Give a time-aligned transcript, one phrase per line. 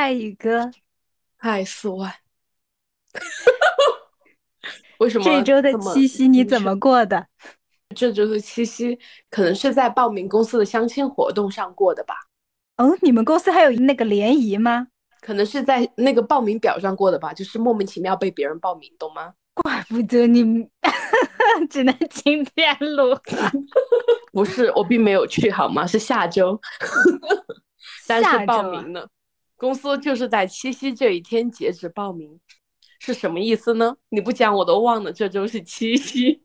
[0.00, 0.70] 嗨，宇哥。
[1.38, 2.14] 嗨，四万。
[4.98, 7.26] 为什么这周的七夕你怎么过的？
[7.96, 8.96] 这周的七夕
[9.28, 12.14] 可能是在报名公司的相亲活动上过的吧？
[12.76, 14.86] 哦，你们公司还有那个联谊吗？
[15.20, 19.34] 可能是在那个报名表上过的吧，就是莫名其妙被别人报名，懂吗？
[19.54, 20.68] 怪不得你
[21.68, 23.18] 只能今天录。
[24.32, 25.84] 不是，我并没有去，好吗？
[25.84, 26.60] 是下周，
[28.06, 29.08] 但是报名了。
[29.58, 32.40] 公司就是在七夕这一天截止报名，
[33.00, 33.96] 是什么意思呢？
[34.08, 36.44] 你不讲我都忘了，这周是七夕。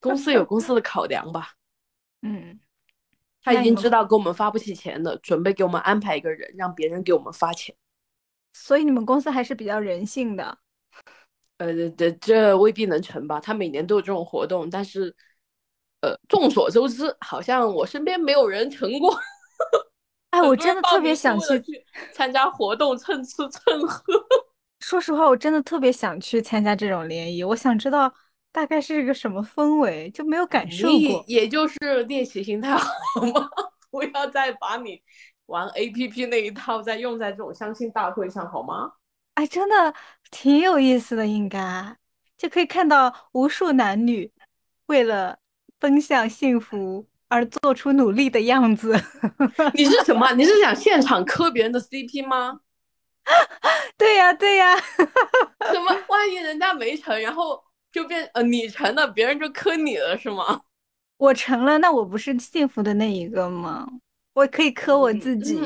[0.00, 1.54] 公司有公司的考量吧？
[2.22, 2.60] 嗯，
[3.42, 7.74] 他已经知道给我们发不起钱了，准备给我们安排一个人，让别人给我们发钱。
[8.52, 10.58] 所以你们公司还是比较人性的。
[11.58, 13.40] 呃，这这未必能成吧？
[13.40, 15.14] 他每年都有这种活动，但是，
[16.02, 19.18] 呃，众所周知，好像我身边没有人成过。
[20.36, 21.62] 哎，我真的特别想去
[22.12, 24.04] 参加活动，蹭吃蹭喝。
[24.80, 27.42] 说实话，我真的特别想去参加这种联谊。
[27.42, 28.12] 我想知道
[28.52, 31.24] 大概是一个什么氛围，就没有感受过。
[31.26, 32.84] 也就是练习心态好
[33.32, 33.48] 吗？
[33.90, 35.02] 不要再把你
[35.46, 38.92] 玩 A P P 那一套再用在这种相亲大会上好吗？
[39.34, 39.94] 哎，真的
[40.30, 41.96] 挺有意思的，应该
[42.36, 44.30] 就可以看到无数男女
[44.86, 45.38] 为了
[45.78, 47.06] 奔向幸福。
[47.28, 48.94] 而做出努力的样子，
[49.74, 50.32] 你是什么？
[50.34, 52.60] 你是想现场磕别人的 CP 吗？
[53.98, 54.76] 对呀，对呀。
[55.72, 55.96] 什么？
[56.08, 60.60] 万一人家没成，然后就变呃你成了，别人就磕你了，是吗？
[61.16, 63.86] 我成了，那我不是幸福的那一个吗？
[64.34, 65.58] 我可以磕我自己。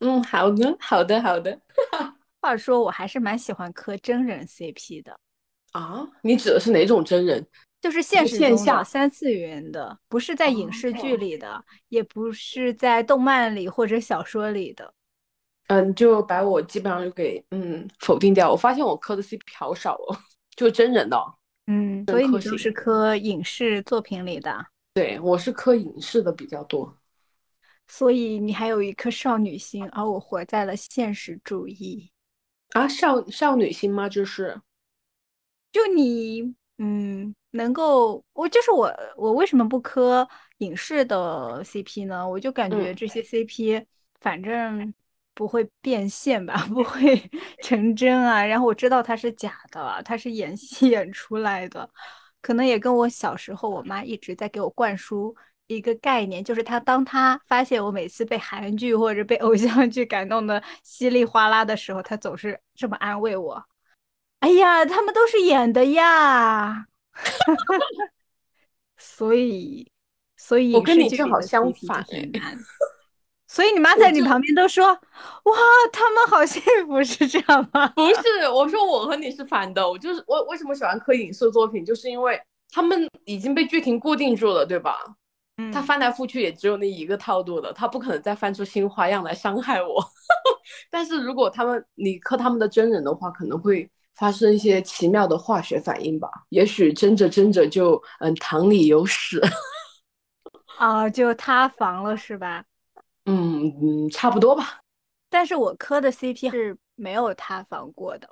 [0.00, 1.58] 嗯，好的，好的，好的。
[2.40, 5.16] 话说，我还是蛮喜欢磕真人 CP 的。
[5.72, 6.06] 啊？
[6.22, 7.46] 你指的是哪种真人？
[7.84, 14.94] 就是现实中的三次元的，不是在影视剧里的，也不是在动漫里或者小说里的。
[15.66, 18.50] 嗯，就把我基本上就给嗯否定掉。
[18.50, 20.16] 我发现我磕的 CP 好少哦，
[20.56, 21.18] 就真人的。
[21.66, 24.64] 嗯，所以你就是磕影视作品里的。
[24.94, 26.96] 对，我是磕影视的比较多。
[27.86, 32.10] 所以你还有一颗少女心，而我活在了现实主义。
[32.70, 34.08] 啊，少少女心吗？
[34.08, 34.58] 就是，
[35.70, 37.34] 就你，嗯。
[37.54, 40.26] 能够，我就是我，我为什么不磕
[40.58, 42.28] 影视的 CP 呢？
[42.28, 43.84] 我就感觉这些 CP
[44.20, 44.92] 反正
[45.34, 47.30] 不会变现吧， 不会
[47.62, 48.44] 成真啊。
[48.44, 51.88] 然后我知道它是假的，它是演戏演出来的，
[52.42, 55.34] 可能也跟我小时候我妈一直在给我灌输
[55.68, 63.64] 一个概念，就是她当她发现我每次被韩剧或者被偶像剧感动的稀里哗啦的时候，她总是这么安慰我
[64.40, 66.86] ：“哎呀，他们都是演的呀。”
[68.96, 69.90] 所以，
[70.36, 72.04] 所以我跟你正好相反，
[73.46, 74.86] 所以你妈在你旁边都说
[75.44, 75.56] ：“哇，
[75.92, 84.96] 他们好幸福，是这样吗？”不是，我说我和你是反的，我就是我为什么喜欢磕影视作品，就是因为他们已经被剧情固定住了，对吧？
[85.58, 90.04] 嗯，他翻来覆去也只有那一个套路的，他不可能再翻出新花样来伤害我。
[90.90, 93.88] 但是如果他们你磕他们的真人的话，可能会。
[94.14, 99.40] 发生一些奇妙的化学反应吧，也许争着争着就嗯糖里有屎，
[100.78, 102.64] 啊，就塌房了是吧？
[103.26, 104.80] 嗯嗯，差不多吧。
[105.28, 108.28] 但是我磕的 CP 是没有塌房过的，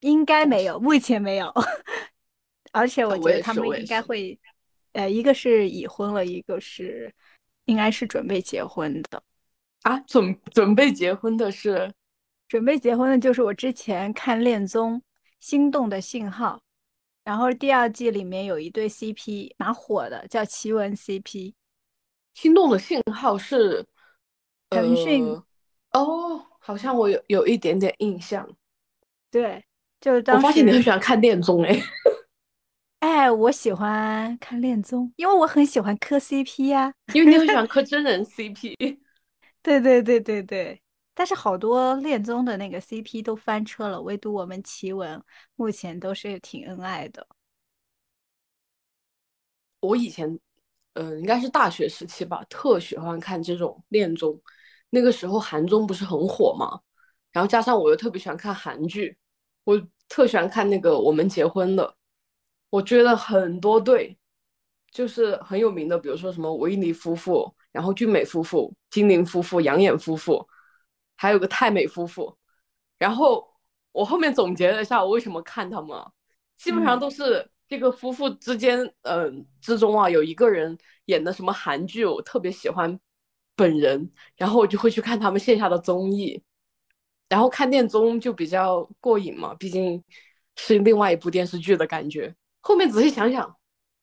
[0.00, 1.52] 应该没有，目前没有。
[2.72, 4.38] 而且我觉得他们应该会，
[4.92, 7.14] 呃，一个是已婚了，一个是
[7.66, 9.22] 应该是准备结婚的。
[9.82, 11.92] 啊，准准备结婚的是。
[12.48, 14.98] 准备结婚的就是我之前看恋综
[15.40, 16.56] 《心动的信号》，
[17.24, 21.22] 然后第二季里面有一对 CP 蛮火的，叫奇闻 CP。
[22.34, 23.84] 《心动的信号》是
[24.70, 25.26] 腾讯
[25.92, 28.48] 哦，好像我有有一点点印象。
[29.30, 29.64] 对，
[30.00, 31.82] 就是当我发现你很喜欢看恋综哎。
[33.00, 36.92] 哎，我喜欢看恋综，因为我很喜欢磕 CP 呀。
[37.12, 38.74] 因为你很喜欢 磕真人 CP。
[39.62, 40.80] 对对对对对。
[41.18, 45.20] 但是好多恋综的那个 CP 都翻车了，唯独我们奇闻
[45.54, 47.26] 目前都是挺恩爱的。
[49.80, 50.38] 我以前，
[50.92, 54.38] 嗯，应该是大学时期吧，特喜欢看这种恋综。
[54.90, 56.80] 那个时候韩综不是很火嘛，
[57.32, 59.16] 然后加上我又特别喜欢看韩剧，
[59.64, 59.80] 我
[60.10, 61.84] 特喜欢看那个《我们结婚了》，
[62.68, 64.18] 我觉得很多对，
[64.90, 70.46] 就是很有名的，比如说什么维尼夫妇，然后俊美夫妇、金玲夫妇、杨眼夫妇，
[71.16, 72.36] 还有个泰美夫妇。
[72.98, 73.46] 然后
[73.92, 75.98] 我后面总结了一下，我为什么看他们，
[76.56, 80.76] 基本上都是这个夫妇之间，嗯，之中啊，有一个人
[81.06, 82.98] 演的什么韩剧，我特别喜欢
[83.54, 86.42] 本人，然后我就会去看他们线下的综艺，
[87.28, 90.02] 然后看恋综就比较过瘾嘛，毕竟
[90.56, 92.34] 是另外一部电视剧的感觉。
[92.60, 93.56] 后面仔细想想，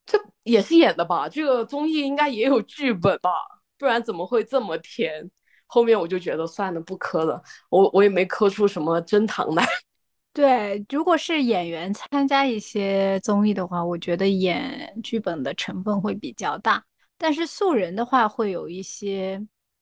[0.05, 1.27] 这也是演的吧？
[1.27, 3.31] 这个综艺应该也有剧本吧？
[3.77, 5.29] 不然怎么会这么甜？
[5.67, 7.41] 后面我就觉得算了，不磕了。
[7.69, 9.65] 我我也没磕出什么真糖来。
[10.33, 16.83] 对，如果是演员参加一些综艺的话，我觉得演剧本的成分会比较大。
[17.17, 19.39] 但是素人的话，会有一些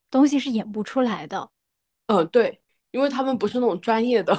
[0.10, 1.50] 东西是演不出来的。
[2.08, 2.62] 嗯，对，
[2.92, 4.38] 因为他们不是那种专业的，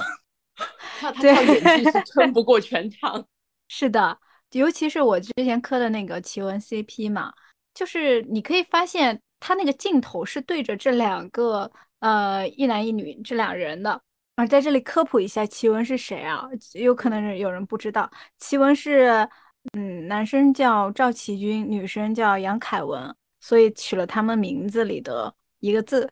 [1.00, 3.26] 他他靠演技是 撑不过全场。
[3.68, 4.18] 是的，
[4.52, 7.32] 尤其是我之前磕的那个奇闻 CP 嘛，
[7.74, 9.20] 就是你可以发现。
[9.44, 11.68] 他那个镜头是对着这两个
[11.98, 14.00] 呃一男一女这两人的
[14.36, 16.48] 啊，在这里科普一下，奇文是谁啊？
[16.74, 18.08] 有可能有人不知道，
[18.38, 19.28] 奇文是
[19.72, 26.08] 嗯，男生叫赵奇军，女生叫杨凯文，所以取了他们名字里的一个字，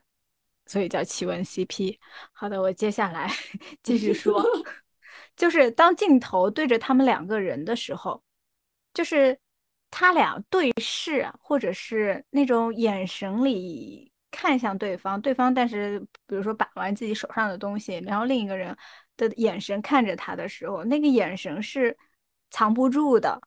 [0.65, 1.97] 所以叫奇文 CP。
[2.33, 3.31] 好的，我接下来
[3.81, 4.43] 继续说，
[5.37, 8.21] 就是当镜头对着他们两个人的时候，
[8.93, 9.39] 就是。
[9.91, 18.75] 他俩对视，或者是那种眼神里看向对方，对方但是比如说把玩自己手上的东西，然后另一个人
[19.17, 21.95] 的眼神看着他的时候，那个眼神是
[22.49, 23.39] 藏不住的。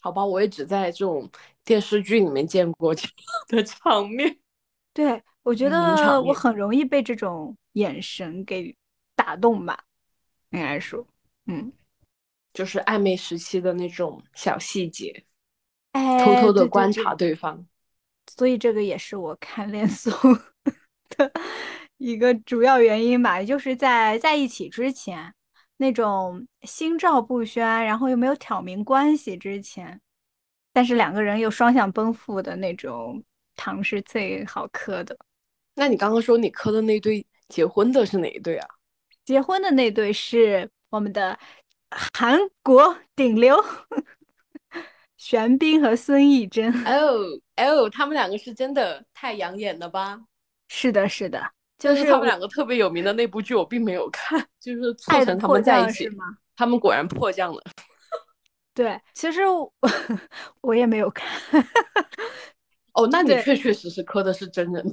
[0.00, 1.28] 好吧，我也只在这种
[1.64, 3.10] 电视剧里面见过这样
[3.48, 4.38] 的场面。
[4.92, 8.76] 对，我觉得我很容易被这种眼神给
[9.16, 9.82] 打动吧，
[10.50, 11.06] 应该说，
[11.46, 11.72] 嗯，
[12.52, 15.24] 就是暧昧时期的那种小细节。
[15.94, 17.64] 偷偷的观察对方，
[18.36, 20.12] 所以这个也是我看恋综
[21.16, 21.32] 的
[21.98, 23.42] 一个主要原因吧。
[23.42, 25.32] 就是在在一起之前，
[25.76, 30.00] 那种心照不宣，然后又没有挑明关系之前，
[30.72, 33.22] 但是两个人又双向奔赴的那种
[33.54, 35.16] 糖是最好磕的。
[35.76, 38.68] 那你刚刚说你磕的那对结婚的是哪一对啊？
[39.24, 41.38] 结婚的那对是我们的
[42.12, 43.56] 韩国顶流。
[45.24, 47.16] 玄彬和孙艺珍， 哦
[47.56, 50.20] 哦，他们两个是真的太养眼了吧？
[50.68, 51.42] 是的，是的，
[51.78, 56.26] 就是他们两个特别有名的那部剧，我并没有看，就是促成他们在一起吗？
[56.54, 57.62] 他们果然迫降了。
[58.74, 59.72] 对，其实我
[60.60, 61.26] 我也没有看。
[62.92, 64.84] 哦，那你确确实实磕的是真人。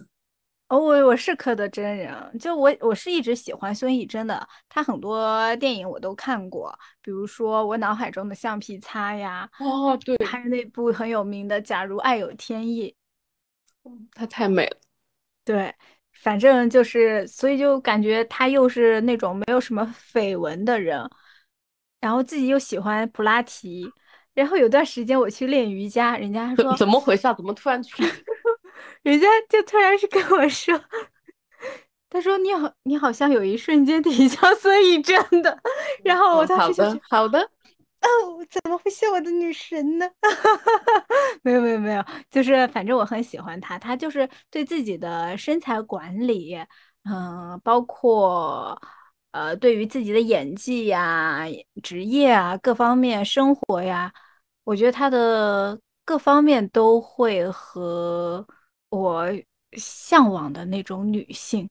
[0.71, 12.95] 哦，我我是磕的真人，就我我是一直喜欢孙艺珍的，她很多电影我都看过，比如说我脑海中的橡皮擦呀，哦对，还有那部很有名的《假如爱有天意》，
[14.13, 14.77] 她太美了，
[15.43, 15.75] 对，
[16.13, 19.83] 反正就是，所以就感觉她又是那种没有什么
[20.13, 21.05] 绯闻的人，
[21.99, 23.91] 然后自己又喜欢普拉提，
[24.33, 27.23] 然后有段时间我去练瑜伽，人家说怎么回事？
[27.35, 28.05] 怎么突然去？
[29.03, 30.79] 人家就突然是跟我说，
[32.09, 35.57] 他说你好，你好像有一瞬间挺像孙艺珍的。
[36.03, 38.07] 然后我当时就好的，哦，
[38.49, 40.09] 怎么会像我的女神呢？
[41.41, 46.57] 没有没有没有，就是反正我很喜欢她，她就是对自己的身材管理，
[47.05, 48.79] 嗯，包括
[49.31, 51.45] 呃，对于自己的演技呀、
[51.81, 54.11] 职业啊各方面、生活呀，
[54.65, 58.45] 我觉得她的各方面都会和。
[58.91, 59.25] 我
[59.77, 61.69] 向往的那种女性，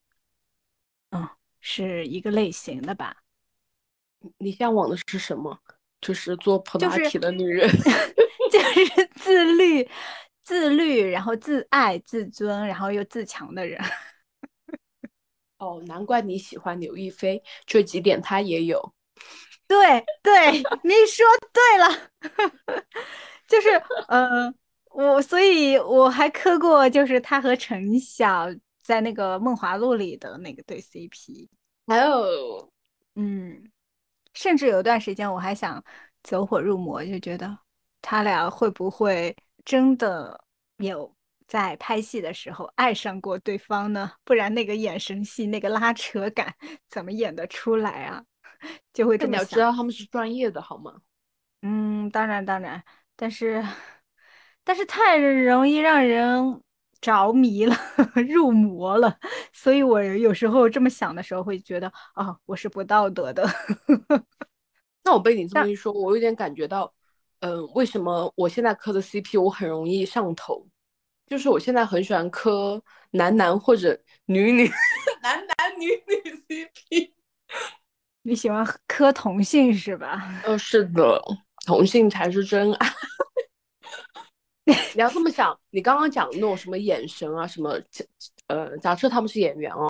[1.11, 3.15] 嗯，是一个类型的吧？
[4.39, 5.59] 你向往的是什么？
[6.01, 7.69] 就是做普拉提的女人，
[8.51, 9.87] 就是自律、
[10.41, 13.79] 自律，然后自爱、自尊，然后又自强的人。
[15.59, 18.95] 哦，难怪你喜欢刘亦菲，这几点她也有。
[19.67, 20.51] 对对，
[20.83, 21.23] 你说
[21.53, 22.11] 对了，
[23.47, 23.69] 就是
[24.07, 24.51] 呃。
[24.93, 28.47] 我所以，我还磕过，就是他和陈晓
[28.83, 31.47] 在那个《梦华录》里的那个对 CP，
[31.87, 32.69] 还有，
[33.15, 33.71] 嗯，
[34.33, 35.83] 甚至有段时间我还想
[36.23, 37.57] 走火入魔，就觉得
[38.01, 40.43] 他俩会不会真的
[40.77, 41.15] 有
[41.47, 44.11] 在拍戏的时候爱上过对方呢？
[44.25, 46.53] 不然那个眼神戏、那个拉扯感
[46.89, 48.23] 怎么演得出来啊？
[48.91, 49.43] 就会这么想。
[49.43, 50.99] 你要知道他们是专业的，好吗？
[51.61, 52.83] 嗯，当然当然，
[53.15, 53.63] 但是。
[54.71, 56.61] 但是太容易让人
[57.01, 57.75] 着迷了，
[58.29, 59.19] 入魔了，
[59.51, 63.45] 所以我有时候这么想的时候，会觉得啊，我是不道德的。
[65.03, 66.89] 那我被你这么一说，我有点感觉到，
[67.41, 70.65] 嗯，为什么我现在磕的 CP 我很容易上头？
[71.27, 74.71] 就是我现在很喜欢磕男男或者女女，
[75.21, 77.11] 男男女女 CP。
[78.21, 80.41] 你喜欢磕同性是吧？
[80.45, 81.21] 呃，是的，
[81.65, 82.87] 同性才是真爱。
[84.65, 87.79] 你要这么想，你刚刚讲的那种什么眼神啊，什么，
[88.47, 89.89] 呃，假设他们是演员哦，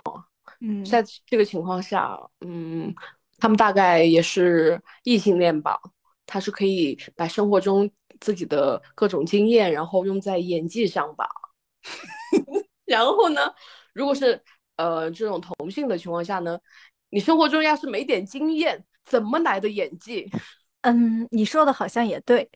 [0.60, 2.94] 嗯，在这个情况下，嗯，
[3.38, 5.78] 他们大概也是异性恋吧，
[6.26, 11.28] 他是可以把生活中自己的各种经验，然后用在演技上吧。
[12.84, 13.54] 然后呢，
[13.92, 14.42] 如果是
[14.76, 16.58] 呃这种同性的情况下呢？
[17.14, 20.30] 你生活中要是没点经验，怎么来的演技？
[20.80, 22.48] 嗯，你说的好像也对，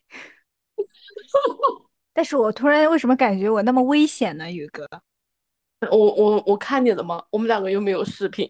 [2.16, 4.50] 但是我突然为什么感觉我那么危险呢？
[4.50, 4.88] 宇哥，
[5.92, 7.22] 我我我看见了吗？
[7.30, 8.48] 我们两个又没有视频，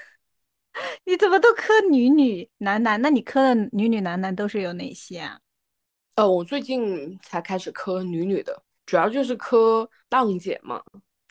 [1.06, 3.00] 你怎么都磕女女男男？
[3.00, 5.40] 那你磕的女女男男都是有哪些啊？
[6.16, 10.82] 呃，我最近才开始磕女女的，主要就是磕浪姐嘛。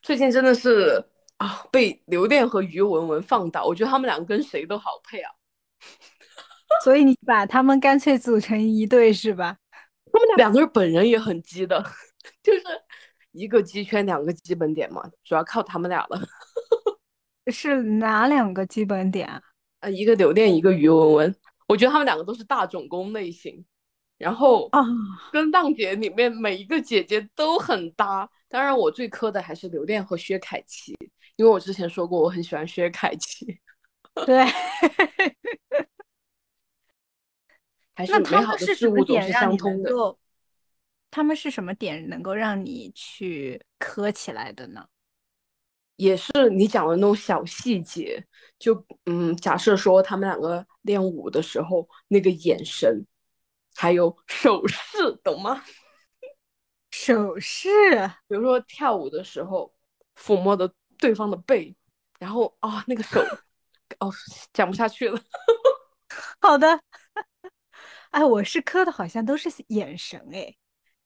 [0.02, 1.06] 最近真的是。
[1.38, 5.32] 啊，被刘恋和于文文放倒，我觉得他们两个跟谁都好配啊。
[6.84, 9.56] 所以你把他们干脆组成一对是吧？
[10.18, 11.84] 他们两个人本人也很鸡的，
[12.42, 12.62] 就是
[13.34, 16.20] 一个鸡圈两个基本点嘛，主要靠他们俩了。
[17.52, 19.42] 是哪两个基本点啊？
[19.82, 21.36] 呃，一个刘恋，一个于文文。
[21.68, 23.64] 我觉得他们两个都是大总攻类型，
[24.18, 24.84] 然后啊，
[25.32, 28.30] 跟浪姐里面每一个姐姐都很搭。
[28.50, 30.98] 当然，我最磕的还是刘恋和薛凯琪。
[31.36, 33.46] 因为我之前说过，我很喜欢薛凯琪。
[34.26, 34.44] 对，
[37.98, 39.92] 还是美好的事物总是相通的。
[41.10, 44.86] 他们是什么点能够让你去磕起来的呢？
[45.96, 48.24] 也是你讲的那种小细节，
[48.60, 53.04] 就嗯，假设说他们两个练舞的时候，那个眼神，
[53.76, 55.64] 还有手势，懂吗？
[56.92, 57.70] 手势，
[58.28, 59.74] 比如说跳舞的时候，
[60.16, 60.72] 抚摸的。
[61.00, 61.76] 对方的背，
[62.18, 63.22] 然后啊，那个手，
[64.02, 64.12] 哦，
[64.52, 65.22] 讲不下去了。
[66.42, 66.82] 好的，
[68.12, 70.56] 哎，我是磕的，好像都是眼神哎，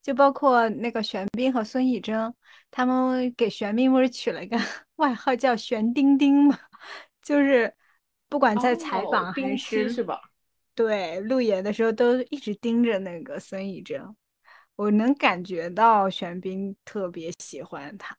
[0.01, 2.33] 就包括那个玄彬和孙艺珍，
[2.69, 4.57] 他们给玄彬不是取了一个
[4.97, 6.57] 外号叫“玄丁丁”嘛，
[7.21, 7.73] 就是
[8.29, 10.21] 不管在采访还是是吧？
[10.73, 14.15] 对，路演的时候都一直盯着那个孙艺珍，
[14.75, 18.15] 我能感觉到玄彬特别喜欢他。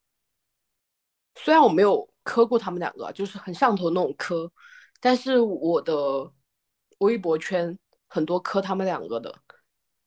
[1.35, 4.51] 虽然我没有磕过他们两个，就是很上头那种磕，
[4.99, 6.31] 但是我的
[6.99, 7.77] 微博圈
[8.13, 9.33] 很多磕他们两个的。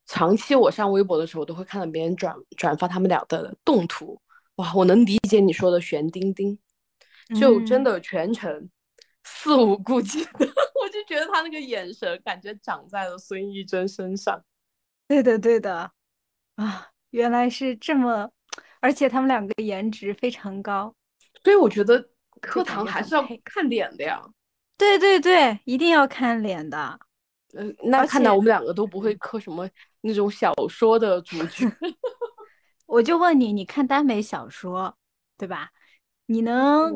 [0.05, 4.21] 长期我上微博的时候，都会看到别人转转发他们俩的动图。
[4.55, 6.57] 哇，我能理解你说的悬钉钉，
[7.37, 8.69] 就真的全程
[9.25, 10.31] 肆无顾忌的，
[10.81, 14.41] 我就觉得他那个眼神，感觉长在了孙艺珍身上。
[15.09, 15.91] 对的，对的，
[16.55, 18.31] 啊，原来是这么，
[18.79, 20.95] 而且他们两个颜值非常高。
[21.43, 22.09] 所以我觉得
[22.39, 24.21] 课堂还是要看脸的呀。
[24.77, 26.99] 对对对，一定要看脸的。
[27.53, 29.69] 嗯，那看到我们两个都不会磕什么
[30.01, 31.65] 那种小说的主角。
[32.85, 34.95] 我就问你，你看耽美小说，
[35.37, 35.69] 对吧？
[36.27, 36.93] 你能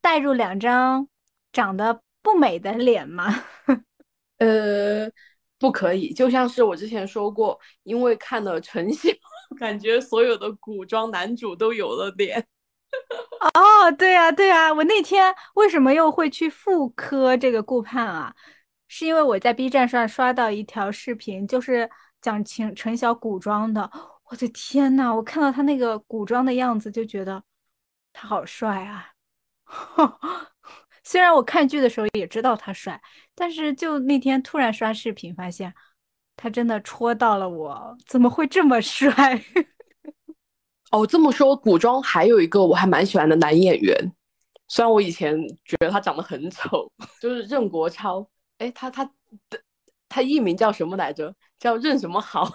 [0.00, 1.06] 带入两张
[1.52, 3.44] 长得不美的脸吗？
[4.38, 5.10] 呃，
[5.58, 6.12] 不可以。
[6.12, 9.10] 就像是我之前说过，因为看了陈晓，
[9.58, 12.46] 感觉所有的古装男主都有了脸。
[13.54, 18.34] 哦，对呀，对呀，我那天为什么又会去复刻这个顾盼啊？
[18.88, 21.88] 是因为我在 B 站上刷到一条视频，就是
[22.20, 23.90] 讲陈陈晓古装的。
[24.30, 27.42] 我的天呐，我看到他那个古装的样子，就觉得
[28.12, 29.12] 他好帅啊！
[31.04, 33.00] 虽然我看剧的时候也知道他帅，
[33.34, 35.72] 但是就那天突然刷视频，发现
[36.36, 39.42] 他真的戳到了我，怎么会这么帅？
[40.92, 43.94] 哦，这么说，古装还有一个我还蛮喜欢的男演员，
[44.68, 46.90] 虽然我以前觉得他长得很丑，
[47.20, 48.28] 就是任国超。
[48.58, 49.04] 哎，他他
[49.48, 49.62] 的
[50.08, 51.34] 他艺名叫什么来着？
[51.58, 52.48] 叫任什么好？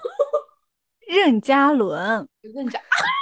[1.08, 2.28] 任嘉伦。
[2.42, 2.82] 任嘉，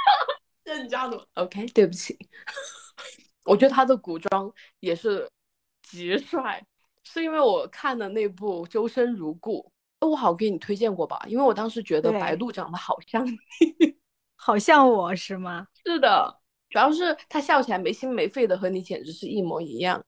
[0.63, 1.19] 任嘉伦。
[1.35, 2.17] OK，对不起，
[3.45, 5.29] 我觉得他的古装也是
[5.83, 6.63] 极帅，
[7.03, 9.71] 是因为我看的那部《周生如故》，
[10.07, 11.21] 我好给你推荐过吧？
[11.27, 13.35] 因为我当时觉得白鹿长得好像你。
[14.35, 15.67] 好像我是吗？
[15.85, 20.03] 是的，主要是他笑起来没心没肺的，和你简直是一模一样。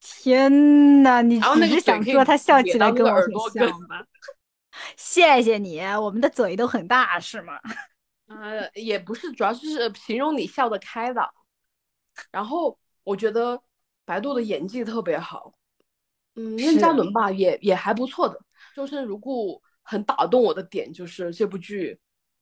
[0.00, 4.04] 天呐，你只是想说他笑起来跟我很像吧？
[4.96, 7.60] 谢谢你，我们的嘴都很大是吗？
[8.28, 11.28] 呃，也不是，主要就是形容你笑得开朗。
[12.30, 13.60] 然后我觉得
[14.04, 15.52] 白鹿的演技特别好，
[16.36, 18.40] 嗯，任嘉伦吧也也还不错的。
[18.74, 21.98] 周深如故很打动我的点就是这部剧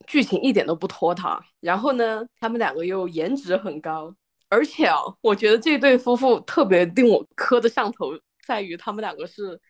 [0.07, 4.15] 剧情一点都不拖沓，然后呢，他们两个又颜值很高，
[4.49, 8.13] 而且啊，我觉得这对夫妇特别令我磕的上头，
[8.47, 9.61] 在于他们两个是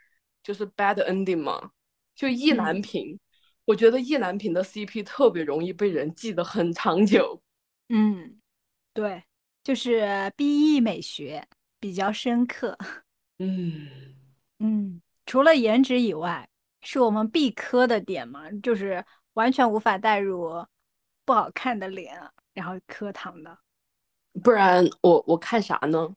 [0.42, 1.70] 就是 bad ending 嘛，
[2.14, 3.18] 就意难平。
[3.64, 7.42] 我觉得意难平的 CP 特别容易被人记得很长久。
[7.88, 8.40] 嗯，
[8.94, 9.24] 对，
[9.62, 11.46] 就是 BE 美学
[11.78, 12.78] 比较深刻。
[13.38, 13.88] 嗯
[14.58, 16.48] 嗯，除了颜值以外，
[16.80, 19.04] 是我们必磕的点嘛，就是
[19.34, 20.64] 完全无法带入
[21.24, 22.18] 不好看的脸，
[22.54, 23.58] 然后磕糖的。
[24.42, 26.08] 不然我我看啥呢？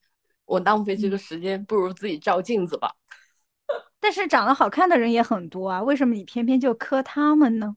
[0.45, 2.93] 我浪费这个时间，不如自己照镜子吧。
[3.99, 7.75] 但是长得好看的人也很多啊，为什么你偏偏就磕他们呢？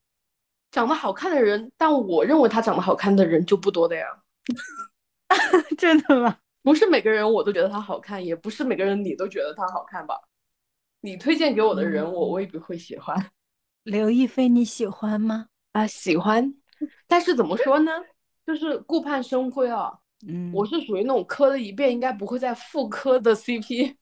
[0.71, 4.07] 长得好看的人，但我认为他长得好看的人就不多的呀。
[5.79, 6.39] 真的吗？
[6.63, 10.21] 不是每个人我都觉得他好看，也不是每个人你都觉得他好看吧？
[11.01, 13.31] 你推荐给我的人，我未必会喜欢。
[13.85, 15.47] 刘亦菲你喜欢吗？
[15.73, 16.55] 啊，喜欢。
[17.07, 17.93] 但是怎么说呢？
[18.47, 20.01] 就是顾盼生辉啊。
[20.27, 23.97] 嗯，我是属于那种磕了一遍应该不会再复磕的 CP。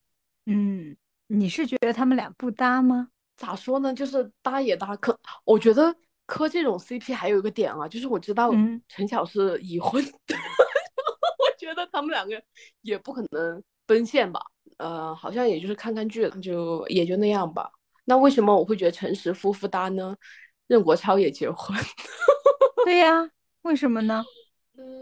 [0.47, 0.97] 嗯。
[1.29, 3.09] 你是觉得他们俩不搭吗？
[3.39, 3.95] 咋说呢？
[3.95, 4.95] 就是搭也搭。
[4.97, 5.95] 可我觉得
[6.27, 8.53] 磕这种 CP 还有一个点啊，就是我知道
[8.87, 12.43] 陈晓是已婚， 我觉得他们两个
[12.83, 14.43] 也不可能奔现吧。
[14.77, 17.71] 呃，好像也就是看看剧，就也就那样吧。
[18.05, 20.15] 那为什么我会觉得陈实夫妇搭呢？
[20.67, 21.75] 任国超也结婚。
[22.85, 23.31] 对呀，
[23.63, 24.23] 为什么呢？
[24.77, 25.02] 嗯，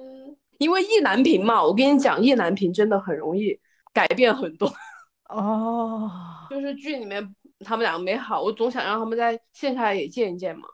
[0.61, 1.62] 因为意难平嘛。
[1.62, 3.59] 我跟你讲，意难平真的很容易
[3.93, 4.71] 改变很多。
[5.29, 6.11] 哦，
[6.50, 10.69] 就是剧里面他们两个没好，我总想让他们在线下也见一见嘛，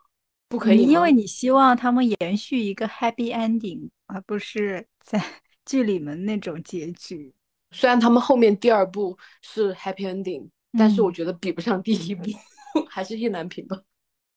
[0.49, 5.21] 不可以因为你希望他们延续一个 happy ending，而不是在
[5.65, 7.33] 剧里面那种结局。
[7.71, 12.23] 虽然他们后面第二部是 happy ending，但是我觉得比不上第一部，
[12.89, 13.77] 还是意难平吧。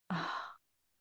[0.09, 0.29] 啊，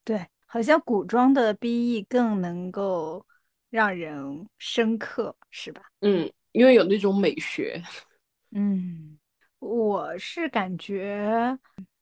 [0.06, 3.26] 对，好像古装的 BE 更能够
[3.70, 5.82] 让人深刻，是吧？
[6.02, 7.82] 嗯，因为有那种美学。
[8.52, 9.20] 嗯，
[9.60, 11.58] 我是感觉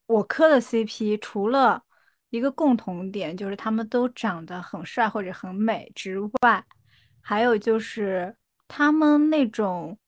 [0.06, 1.82] 我磕的 CP 除了
[2.30, 6.64] 一个共同点，就是他们都长得很帅或者很美之外，
[7.20, 8.34] 还有就是
[8.66, 9.98] 他们那种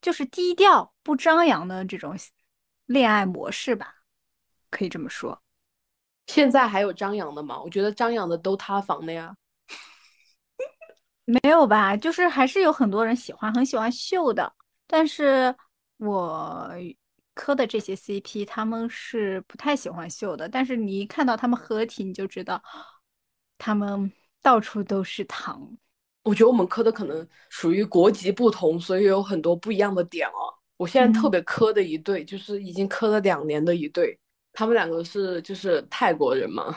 [0.00, 2.16] 就是低调不张扬的这种
[2.86, 3.96] 恋爱模式吧，
[4.70, 5.42] 可以这么说。
[6.26, 7.60] 现在还有张扬的吗？
[7.60, 9.36] 我觉得张扬的都塌房了呀。
[11.30, 11.96] 没有吧？
[11.96, 14.52] 就是还是有很多人喜欢，很喜欢秀的，
[14.86, 15.54] 但是。
[16.02, 16.70] 我
[17.34, 22.62] 磕的这些 CP，他们是不太喜欢秀的，但是你一看到他们合体，你就知道
[23.58, 25.70] 他们到处都是糖。
[26.22, 30.48] 我觉得我们磕的可能属于国籍不同，所以有很多不一样的点哦。
[30.78, 34.18] 我现在特别磕的一对，就是已经磕了两年的一对，
[34.54, 36.74] 他们两个是就是泰国人嘛。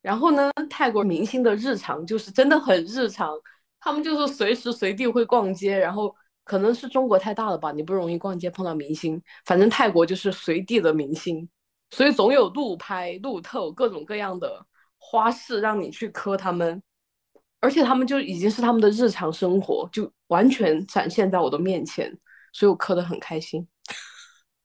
[0.00, 3.36] 然后呢，泰国明星的日常就是真的很日常，
[3.84, 6.12] 他们就是随时随地会逛街，然后。
[6.46, 9.18] 可能是中国太大了吧，你不容易逛街碰到明星。
[9.46, 11.48] 反正泰国就是随地的明星，
[11.90, 14.62] 所以总有路拍、路透各种各样的
[14.98, 16.82] 花式让你去磕他们，
[17.60, 22.14] 而且他们就已经是他们的日常生活，就完全展现在我的面前，
[22.52, 23.66] 所以我磕的很开心。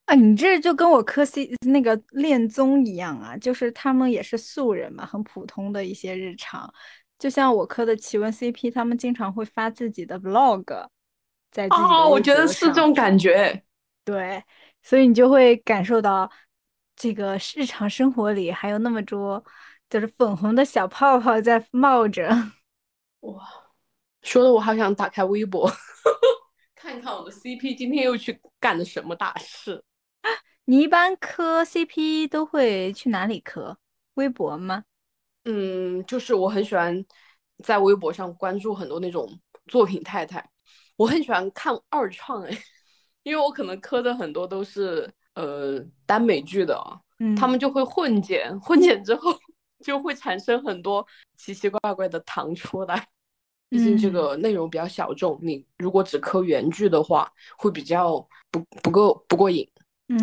[0.04, 6.74] 啊，你这就跟我磕 C 那个恋综一样啊，就是他们也是素人嘛，很普通的一些日常，
[7.20, 10.88] 就像我磕的奇闻 CP，他们经常会发自己的 Vlog。
[11.52, 13.64] 在自己哦，我觉得是这种感觉，
[14.06, 14.44] 对，
[14.84, 16.32] 所以你就会感受到
[16.96, 19.44] 这个日常生活里还有那么多
[19.90, 22.30] 就是粉红的小泡泡在冒着。
[23.22, 23.44] 哇，
[24.22, 25.68] 说的我好想打开微博
[26.76, 29.84] 看看我的 CP 今天又去干了什么大事。
[30.66, 33.80] 你一般磕 CP 都会去哪里磕？
[34.14, 34.84] 微博吗？
[35.46, 37.06] 嗯，就是我很喜欢
[37.64, 40.50] 在微博上关注很多那种作品太太。
[40.96, 42.58] 我很喜欢看二创哎，
[43.24, 46.78] 因为我可能磕的很多都是呃耽美剧的，
[47.20, 49.32] 嗯，他们就会混剪，混剪之后
[49.84, 51.06] 就会产生很多
[51.38, 53.08] 奇奇怪怪的糖出来。
[53.70, 58.18] 毕竟这个内容比较小众，你如果只磕原剧的话，会比较
[58.50, 59.70] 不不够不过瘾。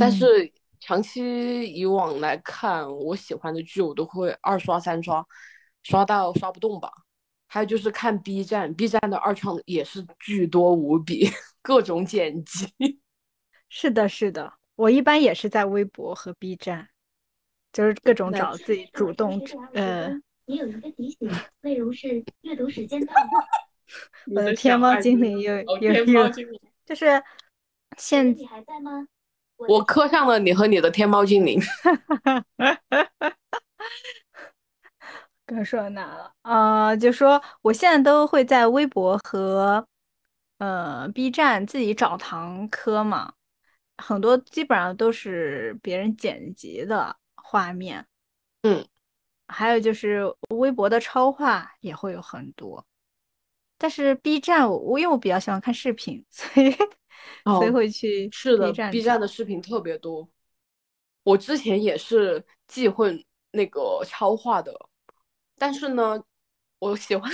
[0.00, 5.24] 但是长期以往来看，我喜欢的剧我都会二刷三刷，
[5.82, 6.90] 刷到刷不动吧。
[7.48, 11.28] 还有就是看 B 站，B 站的二创也是巨多无比，
[11.62, 12.66] 各种剪辑。
[13.68, 16.88] 是的，是的，我一般也是在微博和 B 站，
[17.72, 19.40] 就是各种找自己主动
[19.74, 20.12] 呃。
[20.48, 21.28] 你有一个提醒，
[21.62, 23.20] 内容是阅读时间到了。
[24.34, 26.28] 我的天猫精灵又又又，
[26.84, 27.22] 就是
[27.96, 29.06] 现你还在吗？
[29.56, 31.60] 我磕上了你和你的天猫精灵。
[35.46, 36.96] 刚说哪了啊？
[36.96, 39.86] 就说我现在都会在微博和
[40.58, 43.32] 呃 B 站自己找堂磕嘛，
[43.98, 48.06] 很多基本上都是别人剪辑的画面。
[48.62, 48.86] 嗯。
[49.48, 52.84] 还有就是微博的超话也会有很多，
[53.78, 56.76] 但是 B 站我因为我比较喜欢看视频，所以
[57.44, 60.28] 所以会去是的 B 站的视频特别多。
[61.22, 64.72] 我之前也是记混那个超话的，
[65.56, 66.22] 但是呢，
[66.78, 67.30] 我喜欢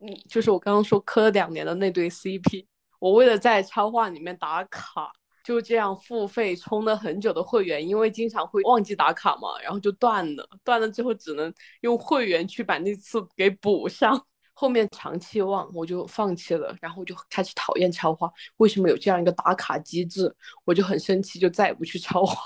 [0.00, 2.66] 嗯，就是我刚刚说磕了两年的那对 CP，
[2.98, 5.12] 我为了在超话里面打卡。
[5.42, 14.26] 就这样付费充了很久的会员，因为经常会忘记打卡嘛，然后就断了，断了之后只能用会员去把那次给补上。
[14.60, 18.30] 后面长期忘，我就放弃了，然后就开始讨厌超话。
[18.58, 20.30] 为什么有这样一个打卡机制？
[20.66, 22.42] 我就很生气，就再也不去超话。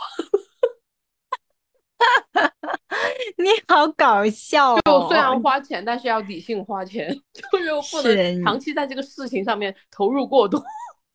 [3.37, 4.79] 你好搞笑！
[4.83, 7.13] 就虽然花钱，但是要理性花钱，
[7.51, 10.63] 就又不能长期在这个事情上面投入过多。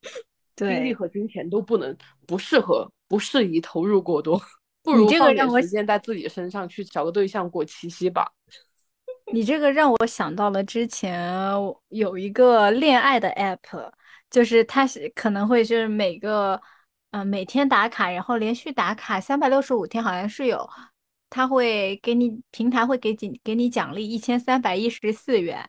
[0.54, 4.38] 精力和金钱都不能不适合不适宜投入过多，
[4.82, 8.30] 不如放点时间在自己身上去找个对象过七夕吧。
[9.32, 11.30] 你这个让我想到了之前
[11.88, 13.90] 有一个恋爱的 app，
[14.30, 16.60] 就是它是可能会就是每个
[17.10, 20.68] 嗯每天打卡，然后连续打卡三百六十五天，好像是有，
[21.28, 25.68] 他会给你平台会给给给你奖励一千三百一十四元，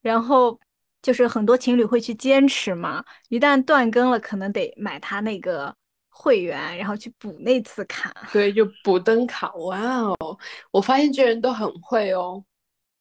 [0.00, 0.58] 然后。
[1.02, 5.74] 就是很多情侣会去坚持嘛，一旦断更了，可能得买他那个
[6.08, 8.14] 会员，然后去补那次卡。
[8.32, 9.52] 对，就补灯卡。
[9.54, 10.38] 哇哦，
[10.70, 12.44] 我发现这人都很会哦。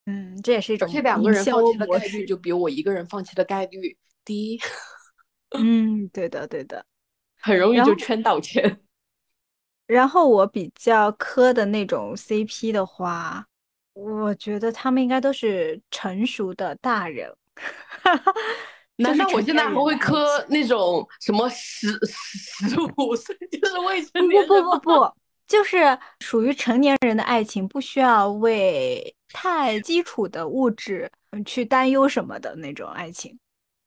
[0.05, 0.89] 嗯，这也是一种。
[0.91, 4.59] 这两个人放弃的概率就比我一个人放弃的概率低。
[5.57, 6.85] 嗯，对的，对的，
[7.39, 8.79] 很容易就圈到钱。
[9.85, 13.45] 然后我比较磕的那种 CP 的话，
[13.93, 17.29] 我觉得他们应该都是成熟的大人。
[17.55, 18.33] 哈哈，
[18.95, 24.47] 难道我现在还会磕那种什么十十十五岁 就是未成年？
[24.47, 25.13] 不不不不，
[25.51, 31.11] 就是属于成年人的爱情，不需要为太基础的物质
[31.45, 33.37] 去担忧什么的那种爱情，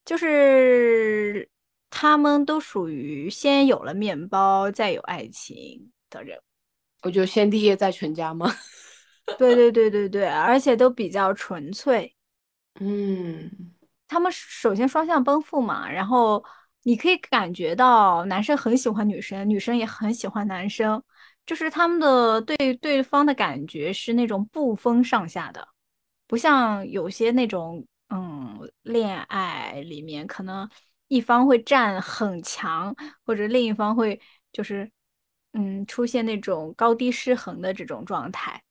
[0.05, 1.48] 就是
[1.88, 6.38] 他们都属于先有了面包再有爱情的人。
[7.03, 8.55] 我就先立业再成家吗？
[9.38, 12.14] 对对对对对，而且都比较纯粹。
[12.79, 13.50] 嗯，
[14.07, 16.44] 他们首先双向奔赴嘛，然后
[16.83, 21.03] 你可以感觉到男生很喜欢女生，女生也很喜欢男生，
[21.46, 25.68] 就是他们的对对方的感觉是那种不分上下的，
[26.26, 30.68] 不像有些那种嗯恋爱里面可能
[31.09, 34.20] 一方会占很强，或者另一方会
[34.52, 34.90] 就是
[35.52, 38.62] 嗯出现那种高低失衡的这种状态。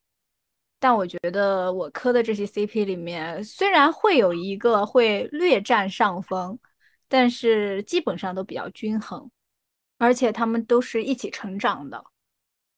[0.80, 6.58] 但我觉得我磕的这些 CP 里面，虽然会有一个会略占上风，
[7.08, 9.30] 但是基本上都比较均衡，
[9.96, 12.04] 而且他们都是一起成长的，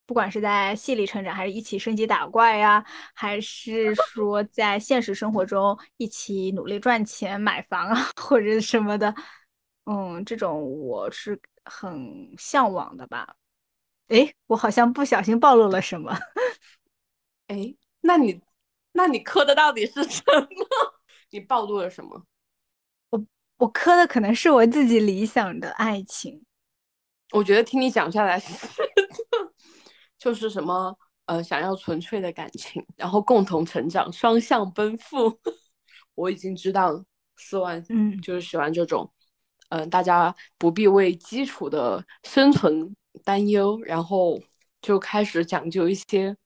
[0.06, 9.14] 不管是在戏里成长，还是一起升级打怪呀，还是说在现实生活中一起努力赚钱买房啊， 或者什么的，
[9.84, 13.36] 嗯，这种我是很向往的吧。
[14.08, 16.16] 哎，我好像不小心暴露了什么，
[17.48, 17.74] 哎。
[18.02, 18.40] 那你，
[18.92, 20.46] 那你磕的到底是什么？
[21.30, 22.24] 你暴露了什么？
[23.10, 26.44] 我我磕的可能是我自己理想的爱情。
[27.32, 28.38] 我觉得听你讲下来，
[30.26, 30.92] 就是什么
[31.26, 35.38] 呃，想要纯粹的感情，然后共同成长，双向奔赴。
[36.16, 37.00] 我已经知道
[37.36, 39.08] 四万，嗯，就是喜欢这种，
[39.68, 44.40] 嗯，大家不必为基础的生存担忧，然后
[44.82, 46.36] 就开始讲究一些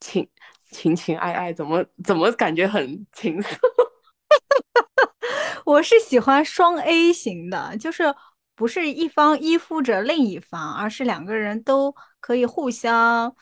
[0.00, 0.28] 情。
[0.72, 3.56] 情情爱爱怎么怎么感觉很情色？
[5.64, 8.12] 我是喜欢双 A 型的，就是
[8.56, 13.36] 不是一方依附着另一方，而是两个人都可以互相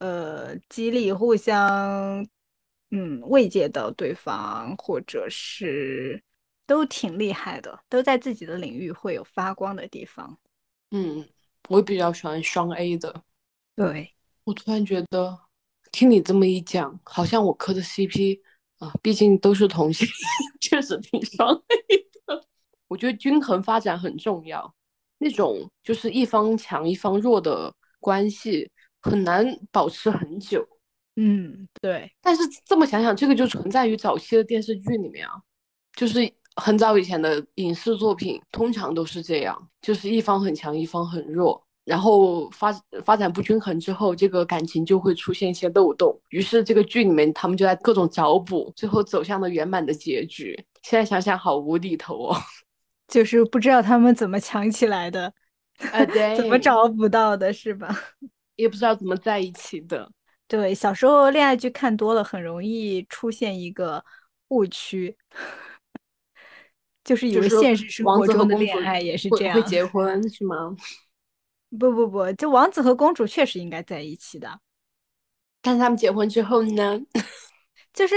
[0.00, 2.22] 呃激励、互相
[2.90, 6.22] 嗯慰藉到对方，或者是
[6.66, 10.38] 都挺厉害的，都在自己的领域会有发光的地方。
[10.90, 11.26] 嗯，
[11.70, 13.22] 我比较喜欢双 A 的。
[13.74, 14.12] 对，
[14.44, 15.40] 我突然觉得。
[15.92, 18.42] 听你这么一讲，好像我磕的 CP
[18.78, 20.06] 啊，毕竟都是同性，
[20.60, 22.44] 确实挺双 A 的。
[22.88, 24.74] 我觉得均衡发展很重要，
[25.16, 30.66] 那种就是一方强一方弱的关系很难保持很久。
[31.16, 32.10] 嗯，对。
[32.20, 35.32] 但是这么想想，这个就存在于早期的电视剧里面啊，
[35.94, 41.62] 就是很早以前的影视作品，通常都是这样，就是一方很强，一方很弱。
[41.86, 42.72] 然后发
[43.04, 46.20] 发展不均衡之后，这个感情就会出现一些漏洞。
[46.30, 50.52] 于是这个剧里面，他们就在各种找补，最后走向了圆满的结局。
[50.82, 52.36] 现在想想，好无厘头哦，
[53.06, 55.32] 就是不知道他们怎么强起来的，
[55.92, 57.88] 啊， 对，怎么找不到的，是吧？
[58.56, 60.10] 也不知道怎么在一起的。
[60.48, 64.04] 对，小时候恋爱剧看多了，很容易出现一个
[64.48, 65.16] 误区，
[67.04, 70.76] 就是以为现实生活中的恋爱也是这样，会结婚是吗？
[71.78, 74.60] 不不不，就王子和公主确实应该在一起的，
[75.60, 76.98] 但是他们结婚之后呢？
[77.92, 78.14] 就是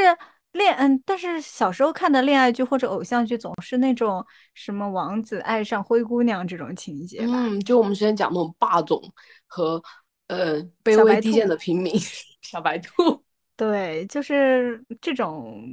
[0.53, 7.33] 恋嗯，但是小时候看的恋爱剧或者偶像剧总是那种什么王子爱上灰姑娘这种情节吧？
[7.45, 9.01] 嗯，就我们之前讲那种霸总
[9.47, 9.81] 和
[10.27, 11.93] 呃卑微低贱的平民
[12.41, 13.23] 小白兔。
[13.55, 15.63] 对，就是这种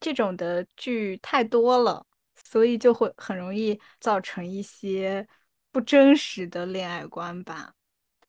[0.00, 2.04] 这种的剧太多了，
[2.44, 5.26] 所以就会很容易造成一些。
[5.72, 7.72] 不真实的恋爱观吧，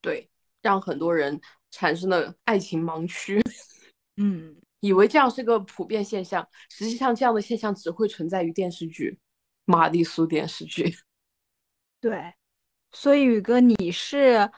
[0.00, 0.28] 对，
[0.62, 3.40] 让很多人产生了爱情盲区。
[4.18, 9.18] 嗯，以为这样是个普遍现象，实际上这样的现象只会存在于电视剧，
[9.64, 10.96] 玛丽苏电视剧。
[12.00, 12.34] 对，
[12.92, 14.50] 所以宇哥，你是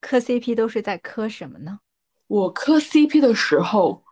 [0.00, 1.80] 磕 CP 都是在磕什么呢？
[2.28, 4.04] 我磕 CP 的时候，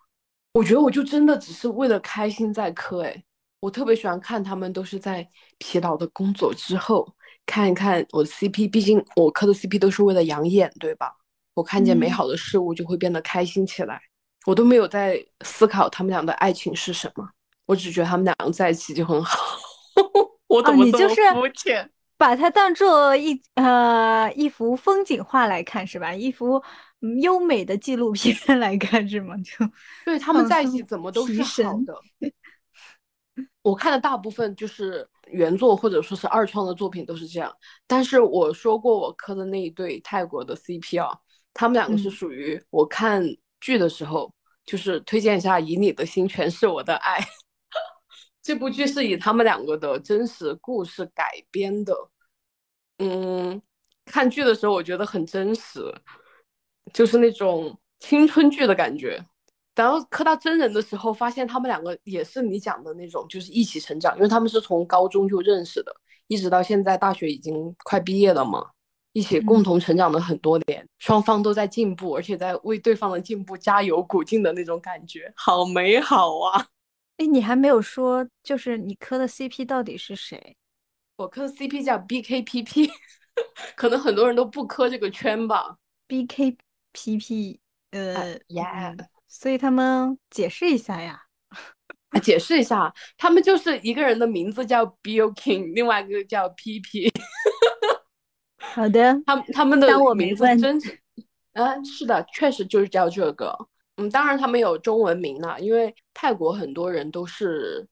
[0.55, 3.03] 我觉得我就真的只是为了开心在磕。
[3.05, 3.25] 哎，
[3.61, 7.15] 我特别喜欢看他们都是在疲劳的工作之后。
[7.47, 11.17] 看一看我的 CP，毕竟我磕的 CP 都是为了养眼，对吧？
[11.55, 14.03] 我看见美好的事物就会变得开心起来。
[14.49, 17.29] 我都没有在思考他们俩的爱情是什么，
[17.67, 19.39] 我只觉得他们两个在一起就很好。
[20.49, 21.91] 我怎么这么肤浅？
[22.17, 26.15] 把它当做一呃一幅风景画来看是吧？
[26.15, 26.63] 一幅
[27.21, 29.37] 优美的纪录片来看是吗？
[29.37, 29.67] 就
[30.07, 31.95] 对他们在一起怎么都是好的。
[33.61, 37.55] 我看的大部分就是原作或者说是二创的作品都是这样，
[37.87, 41.15] 但是我说过我磕的那一对泰国的 CP 啊，
[41.53, 43.23] 他们两个是属于我看
[43.61, 44.33] 剧的时候，
[44.69, 47.19] 就是推荐一下《以你的心全是我的爱
[48.43, 51.95] 》这部剧是以他们两个的真实故事改编的，
[52.99, 53.63] 嗯，
[54.05, 55.81] 看剧的时候我觉得很真实，
[56.93, 59.19] 就是那种青春剧的感觉。
[59.75, 65.95] 然后磕到真人的时候，发现他们两个也是你讲的那种，就是一起成长，因为他们是从高中就认识的，
[66.27, 68.67] 一直到现在大学已经快毕业了嘛，
[69.19, 76.69] 一起共同成长了很多年，双方都在进步，而且在为对方的进步加油鼓劲的那种感觉，好美好啊！
[77.17, 80.57] 哎，你还没有说，就是你磕的 CP 到底是谁？
[81.17, 82.89] 我磕的 CP 叫 BKPP，
[83.75, 85.79] 可能很多人都不磕这个圈吧。
[86.07, 87.59] BKPP，
[87.91, 88.97] 呃，Yeah。
[89.27, 91.23] 所以他们解释一下呀，
[92.23, 97.11] 解释一下，他们就是一个人的名字叫 Bill King，另外一个叫 PP。
[98.59, 100.79] 好的，他他们的名字真，
[101.53, 103.57] 嗯，是的，确实就是叫这个。
[103.97, 107.87] 嗯，当然他们有中文名啦，因为泰国很多人都是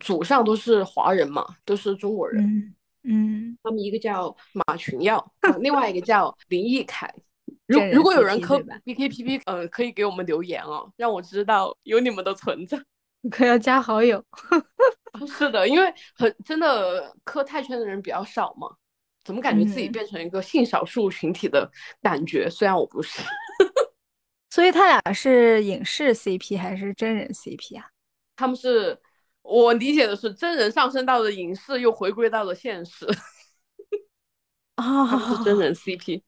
[0.00, 2.44] 祖上都是华人嘛，都是中国人。
[2.44, 7.12] 嗯嗯，他们一个叫马群耀，另外一个叫林奕凯。
[7.66, 12.78] 如如果有人磕 BKPP，呃，可以给我们留言哦，让我知道有你们的存在。
[13.30, 14.22] 可要加好友。
[15.26, 18.68] 是的，因为很真的磕泰圈的人比较少嘛，
[19.30, 21.70] 怎么感觉自己变成一个性少数群体的
[22.02, 22.50] 感觉？
[22.50, 23.22] 虽然我不是。
[24.50, 27.86] 所以他俩是影视 CP 还是真人 CP 啊？
[28.34, 29.00] 他们是
[29.42, 33.06] 我理解的是真人上升到了影视，又回归到了现实。
[34.74, 36.22] 啊，是真人 CP。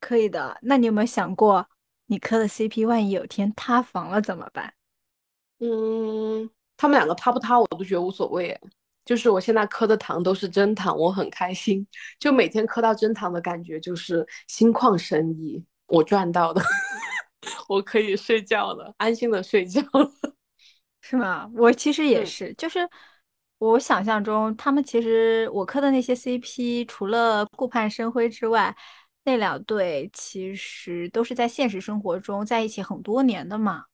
[0.00, 1.68] 可以的，那你有没有想过，
[2.06, 4.74] 你磕的 CP 万一有天塌房了怎么办？
[5.60, 8.60] 嗯，他们两个塌不塌我都觉得无所谓，
[9.06, 11.86] 就是我现在磕的糖都是真糖，我很开心，
[12.18, 16.60] 就每天磕到真糖的感觉就是心旷神怡，我赚到的，
[17.68, 20.10] 我可以睡觉了，安心的睡觉了，
[21.00, 21.50] 是吗？
[21.54, 22.86] 我其实也是，就是
[23.58, 28.76] 我想象中他们其实我磕的那些 CP，除了顾盼生辉之外。
[29.28, 33.86] 那两对其实都是在现实生活中在一起很多年的嘛，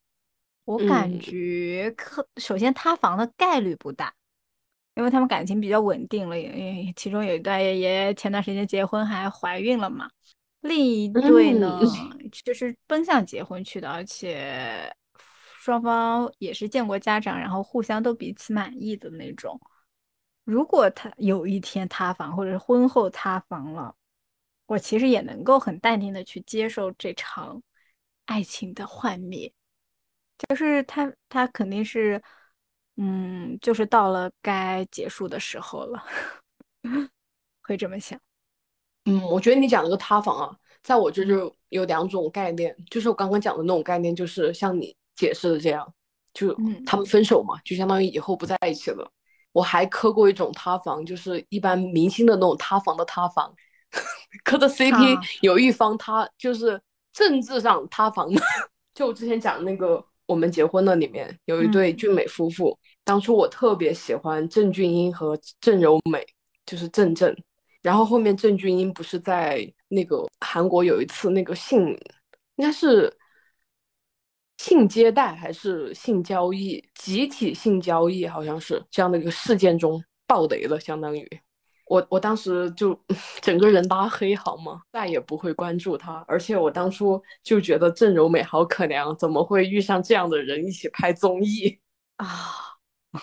[0.67, 4.13] 我感觉磕首先塌房的概率不大，
[4.95, 10.09] 因为他们感情比较稳定了，也其中有一段也也前段时间结婚还怀孕了嘛。
[10.61, 11.81] 另一对呢，
[12.45, 14.95] 就是奔向结婚去的，而且
[15.59, 19.61] 双方也是见过家长，然后互相都彼此满意的那种。
[20.45, 23.95] 如果他有一天塌房，或者是婚后塌房了。
[24.67, 27.63] 我其实也能够很淡定的去接受这场
[28.25, 29.53] 爱情的幻灭，
[30.49, 32.23] 就是他他肯定是，
[32.97, 36.03] 嗯，就是到了该结束的时候了，
[37.63, 38.19] 会这么想。
[39.07, 45.93] 嗯，我觉得你讲那个塌房啊，在我这就有两种概念，就是我刚刚讲的那种概念，就是像你解释的这样，
[46.35, 49.11] 就他们分手嘛，就相当于以后不在一起了。
[49.53, 53.55] 我还磕过一种塌房，就是一般明星的那种塌房的塌房，
[54.45, 56.81] 磕的 CP 有一方他就是
[57.13, 58.41] 政治上塌房的，
[58.95, 66.25] 就我之前讲的那个我们结婚了里面有一对俊美夫妇，当初我特别喜欢郑俊英和郑柔美，
[66.65, 67.37] 就是郑郑。
[67.83, 71.87] 然后后面郑俊英不是在那个韩国有一次那个性，
[72.57, 73.15] 应该是
[74.57, 81.29] 性接待还是性交易，集体性交易好像是这样的一个事件中爆雷了，相当于
[81.93, 82.99] 我我当时就
[83.43, 84.81] 整个人拉黑好吗？
[84.93, 91.79] 再也不会关注他，而且我当初就觉得郑柔美好可怜，怎么会遇上这样的人一起拍综艺
[92.17, 92.27] 啊？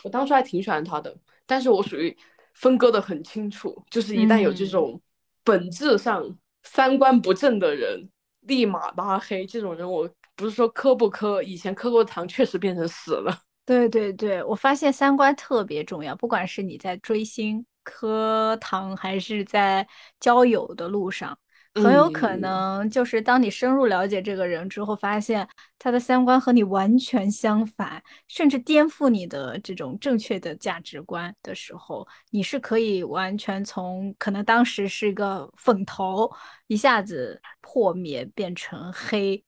[0.04, 2.16] 我当初还挺喜欢他的，但是我属于。
[2.56, 5.00] 分割的很清楚，就是一旦有这种
[5.46, 8.10] 本质上三观不正的人，
[8.42, 9.46] 立马拉黑。
[9.46, 13.34] 这种人，我不是说磕不磕，以前磕过糖，确实变成死了。
[13.66, 19.88] 对对对，我发现三观特别重要，不管是你在追星磕糖，还是在
[20.20, 21.38] 交友的路上。
[21.76, 36.30] 很有可能就是当你深入了解这个人之后，发现他的三观和你完全相反，甚至颠覆你的这种正确的价值观的时候，你是可以完全从可能当时是一个粉头，
[36.68, 39.42] 一下子破灭变成黑，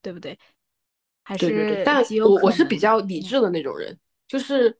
[0.00, 0.36] 对不对？
[1.22, 3.96] 还是但我我是比较理智的那种人，
[4.26, 4.76] 就是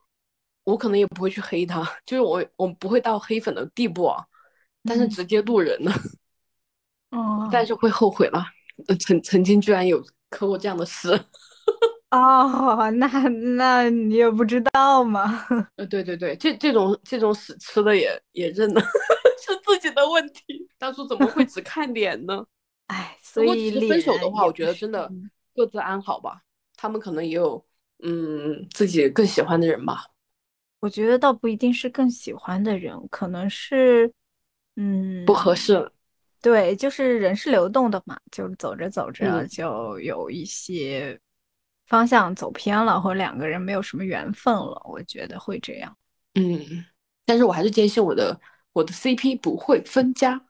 [0.66, 4.22] 我可能也不会去黑他，就是我我不会到黑粉的地步啊，
[4.82, 5.92] 但是直接路人呢。
[7.10, 8.44] 哦，但是会后悔了。
[8.98, 11.08] 曾曾经居然有磕过这样的事。
[12.10, 13.06] 哦，那
[13.56, 15.46] 那你也不知道吗？
[15.76, 20.68] 呃，对对对，这这种这种屎吃的也也认了，是自己的问题。
[20.78, 22.44] 当初怎么会只看脸呢？
[22.88, 25.10] 哎，所以分手的话，我觉得真的
[25.54, 26.40] 各自安好吧。
[26.76, 27.64] 他们可能也有
[28.02, 30.04] 嗯自己更喜欢的人吧。
[30.80, 34.12] 我觉得倒不一定是更喜欢的人，可能是
[34.76, 35.92] 嗯不合适了。
[36.42, 41.18] 对，就是人是流动的嘛，就是走着走着就有一些
[41.86, 45.96] 方向走偏了，或者两个人没有什么缘分了，我觉得会这样。
[46.34, 46.84] 嗯，
[47.24, 48.38] 但是我还是坚信我的
[48.72, 50.40] 我的 CP 不会分家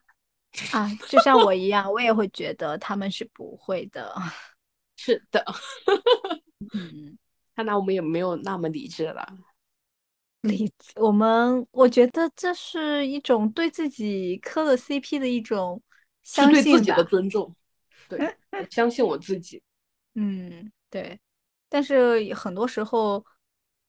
[0.73, 4.13] 啊，就像我一样，我也会觉得他们是不会的。
[4.97, 5.43] 是的，
[6.75, 7.17] 嗯，
[7.55, 9.33] 看来我们也没有那么理智了。
[10.47, 15.83] 理我们，我觉得这是一种对自己磕了 CP 的一种。
[16.29, 17.55] 是对自己的尊重，
[18.09, 18.37] 对，
[18.69, 19.63] 相信我自己。
[20.15, 21.21] 嗯，对。
[21.69, 23.25] 但是很多时候，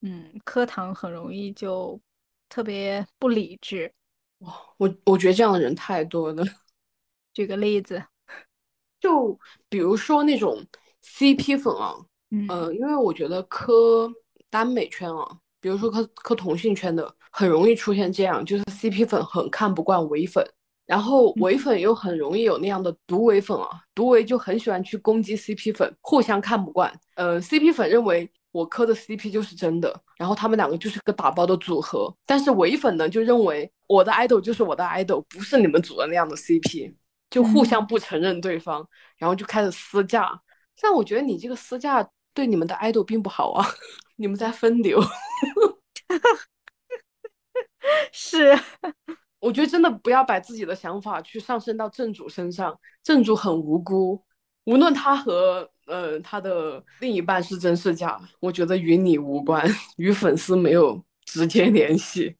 [0.01, 1.99] 嗯，磕糖很容易就
[2.47, 3.91] 特别不理智。
[4.39, 6.43] 哇，我我觉得这样的人太多了。
[7.33, 8.05] 举个例子，
[8.99, 10.63] 就比如说那种
[11.01, 11.95] CP 粉啊，
[12.29, 14.07] 嗯，因为我觉得磕
[14.51, 20.45] 耽美圈啊，比如说磕磕同性圈的，很容易出现这样，就是 CP 粉很看不惯唯粉。
[20.85, 26.89] 然后唯粉又很容易有那样的毒唯粉啊，毒唯就很喜欢去攻击 CP 粉，互相看不惯。
[27.15, 32.15] 呃，CP 粉认为我磕的 CP 就是真的，然后他们两个就是个打包的组合。
[32.25, 36.93] 但是唯粉呢就认为我的 idol 就是我的 idol，不是你们组的那样的 CP，
[37.29, 40.41] 就互相不承认对方，然后就开始撕架。
[40.81, 43.67] 但我觉得你这个私架对你们的 idol 并不好啊，
[44.17, 45.01] 你们在分流。
[48.11, 48.59] 是。
[49.39, 54.21] 我觉得真的不要把自己的想法去上升到正主身上，正主很无辜，
[54.65, 59.63] 无论他和呃他的另一半是真是假，我觉得与你无关，
[59.97, 62.35] 与粉丝没有直接联系，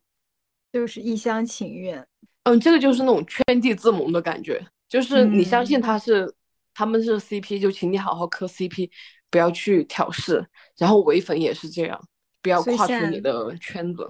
[0.73, 2.05] 就是一厢情愿。
[2.43, 6.33] 嗯，这个就是那种圈地自萌的感觉，就是你相信他是
[6.73, 8.89] 他们是 CP，就请你好好磕 CP，
[9.29, 10.45] 不要去挑事，
[10.77, 11.99] 然后唯粉也是这样，
[12.41, 14.09] 不要跨出你的圈子。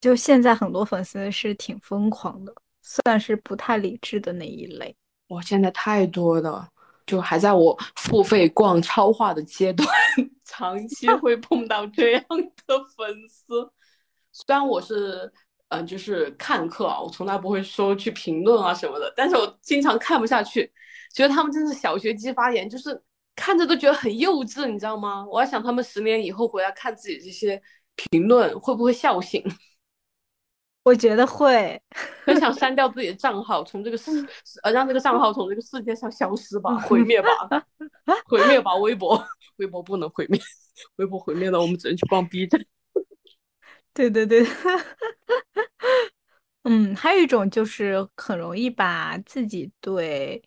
[0.00, 4.96] 就现在很多粉丝是挺疯狂的，算是不太理智的那一类。
[5.28, 6.68] 哇，现在太多了，
[7.06, 9.86] 就还在我付费逛超话的阶段，
[10.44, 12.24] 长期 会碰到这样
[12.66, 13.70] 的粉丝。
[14.32, 15.30] 虽然我是
[15.68, 20.72] 嗯，就是看客啊，我从来不会说去评论啊什么的，但是我经常看不下去，
[21.14, 23.00] 觉得他们真是小学鸡发言，就是
[23.40, 25.24] 看着都觉得很幼稚，你知道吗？
[25.26, 27.60] 我还想他们十年以后回来看自己这些
[27.96, 29.42] 评论，会不会笑醒？
[30.84, 31.80] 我觉得会，
[32.26, 34.10] 很想删掉自己的账号，从这个世
[34.62, 37.28] 呃让这个账号从这个世界上消失吧，毁灭吧，
[38.26, 39.26] 毁灭吧，微博，
[39.56, 40.38] 微博不能毁灭，
[40.96, 42.60] 微博毁灭了，我们只能去逛 B 站。
[43.94, 44.46] 对对对，
[46.64, 50.42] 嗯，还有一种就是很容易把自己对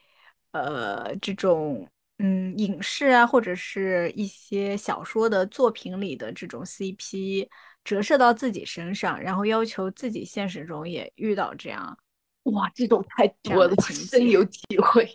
[0.52, 1.88] 呃这种
[2.20, 7.48] 嗯影视啊或者是一些小说的作品里的这种 CP
[7.84, 11.98] 折射到自己身上，然后要求自己现实中也遇到这样
[12.44, 15.10] 哇，这种太多了，这样的情深节有体会。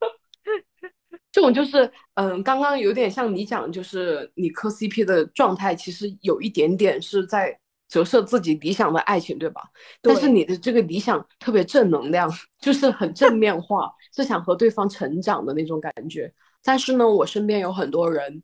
[1.30, 7.58] 这种就是，嗯，刚刚有点像你讲，就是你磕 CP 的状态，其实有一点点是在
[7.88, 9.62] 折射自己理想的爱情，对吧？
[10.00, 12.30] 但是你的这个理想特别正能量，
[12.60, 16.32] 就是很正面化，是想和对方成长的那种感觉。
[16.62, 18.42] 但是呢，我身边有很多人，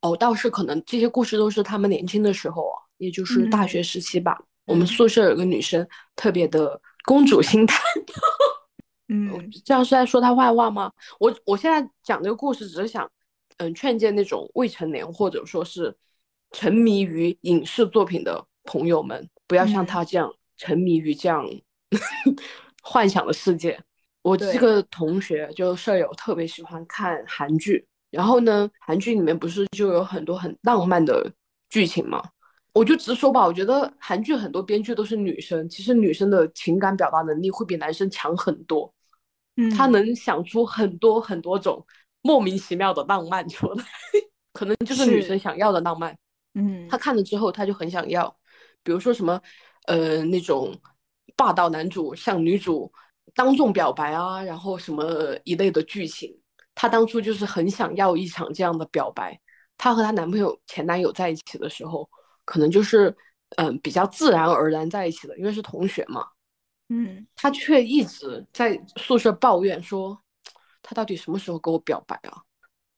[0.00, 4.36] 哦，倒是可能这些故事都是他们年轻的时候啊，也就是大嗯学时期吧。
[4.66, 7.82] 我们嗯宿舍有个女生特别的公主心态，
[9.08, 10.92] 嗯这样是在说她坏话吗？
[11.18, 13.10] 我我现在讲这个故事，只是想，
[13.58, 15.94] 嗯，劝诫那种未成年或者说是
[16.52, 21.44] 沉迷于影视作品的朋友们，不要像嗯她这样沉迷于这样
[22.82, 23.80] 幻想的世界。
[24.22, 31.32] 我这个同学就舍友特别喜欢看韩剧，然后呢，韩剧里面不是就有很多很浪漫的
[31.68, 32.22] 剧情吗？
[32.72, 38.92] 我就直说吧，我觉得韩剧很多编剧都是女生，其实女生的情感表达能力会比男生强很多。
[39.56, 41.84] 嗯，她能想出很多很多种
[42.22, 43.84] 莫名其妙的浪漫出来，
[44.52, 46.16] 可能就是女生想要的浪漫。
[46.54, 48.36] 嗯她看了之后，她就很想要，
[48.82, 49.40] 比如说什么，
[49.86, 50.72] 呃，那种
[51.36, 52.92] 霸道男主向女主
[53.34, 56.34] 当众表白啊，然后什么一类的剧情。
[56.74, 59.38] 她当初就是很想要一场这样的表白。
[59.76, 62.08] 她和她男朋友前男友在一起的时候，
[62.44, 63.08] 可能就是
[63.56, 66.24] 嗯、呃比较自然而然在一起的，因为是同学嘛。
[66.88, 70.18] 嗯她却一直在宿舍抱怨说，
[70.82, 72.42] 他到底什么时候跟我表白啊？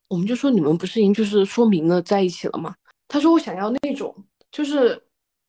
[0.07, 2.75] 我们就说你们不是已经就是说明了在一起了吗？
[3.07, 4.15] 他说我想要那种
[4.51, 4.95] 就是，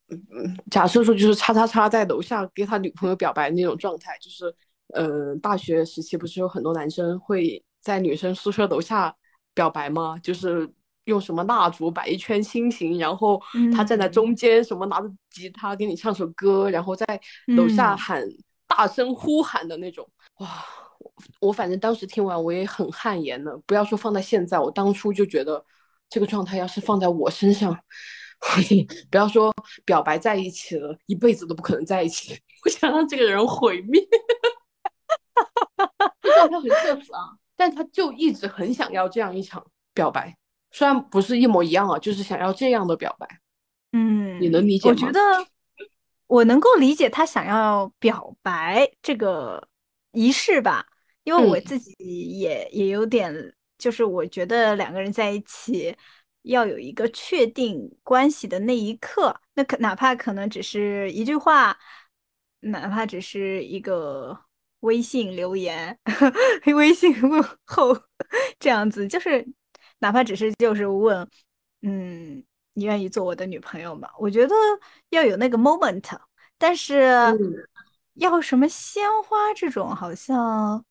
[0.09, 4.55] 嗯嗯，假设说就是叉叉叉在楼下给他女朋友表白那种状态，就是
[4.95, 9.15] 呃大学时期不是有很多男生会在女生宿舍楼下
[9.53, 10.17] 表白吗？
[10.23, 10.69] 就是
[11.05, 13.41] 用什么蜡烛摆一圈心形，然后
[13.75, 17.05] 他站在嗯中间，什么拿着吉他给你唱首歌，然后在
[17.57, 18.25] 楼下嗯喊、
[18.67, 20.09] 大声呼喊的那种。
[20.39, 20.49] 哇，
[20.99, 21.13] 我
[21.49, 23.55] 我反正当时听完我也很汗颜的。
[23.67, 25.63] 不要说放在现在，我当初就觉得
[26.09, 27.77] 这个状态要是放在我身上，
[29.11, 32.39] 不要说表白在一起了，一辈子都不可能在一起。
[32.65, 34.01] 我想让这个人毁灭。
[36.21, 40.37] 这状态很社死啊，但他就一直很想要这样一场表白，
[40.71, 43.29] 虽然不是一模一样啊，就是想要这样的表白。
[43.93, 45.21] 嗯，你能理解吗我觉得
[46.27, 49.69] 我能够理解他想要表白这个
[50.13, 50.87] 仪式吧，
[51.23, 55.95] 因为我嗯自己也也有点，就是我觉得两个人在一起
[56.43, 61.79] 要有一个确定关系的那一刻，那可哪怕可能只是一句话，
[62.61, 64.37] 哪怕只是一个
[64.85, 65.99] 微信留言、
[66.77, 67.97] 微信问候
[68.59, 69.47] 这样子，就是
[69.99, 71.29] 哪怕只是就是问，
[71.83, 74.09] 嗯，你愿意做我的女朋友吗？
[74.19, 74.55] 我觉得
[75.11, 76.03] 要有那个 moment，
[76.59, 77.39] 但是嗯
[78.15, 80.85] 要什么鲜花这种，好像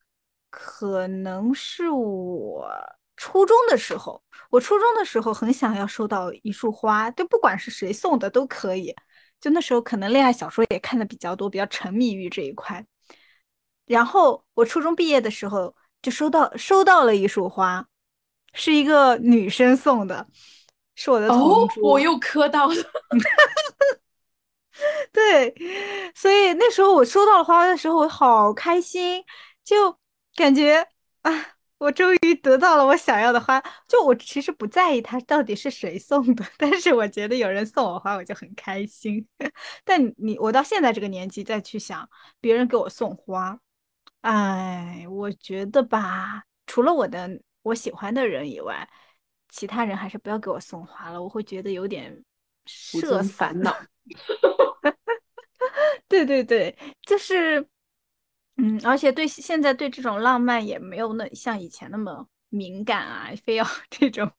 [0.50, 2.68] 可能是我
[3.16, 8.94] 初中的时候，我初中的时候很想要收到一束花，就不管是谁送的都可以。
[9.40, 12.86] 就那时候可能恋爱小说也看的比较多，比较沉迷于这一块。
[13.86, 17.86] 然后我初中毕业的时候就收到收到了一束花，
[18.54, 20.28] 是一个女生送的，
[20.96, 21.92] 是我的同哦，桌。
[21.92, 22.76] 我又磕到了。
[25.12, 25.54] 对，
[26.16, 29.24] 所以那时候我收到了花的时候，我好开心，
[29.64, 29.98] 就
[30.36, 30.88] 感觉
[31.22, 31.32] 啊，
[31.78, 33.64] 我终于得到了我想要的花。
[33.88, 39.26] 就我其实不在意它到底是谁送的， 但是我觉得有人送我花，我就很开心。
[39.86, 42.10] 但你我到现在这个年纪再去想
[42.42, 43.58] 别人给我送花，
[44.24, 47.30] 哎，我觉得吧，除了我的
[47.62, 48.88] 我喜欢的人以外，
[49.50, 52.24] 其他人还是不要给我送花了，我会觉得有点
[52.66, 53.34] 社死。
[53.34, 53.76] 烦恼。
[56.08, 57.68] 对对对，就是，
[58.56, 64.32] 嗯，而且对现在对这种浪漫也没有那像以前那么敏感啊，非要 这种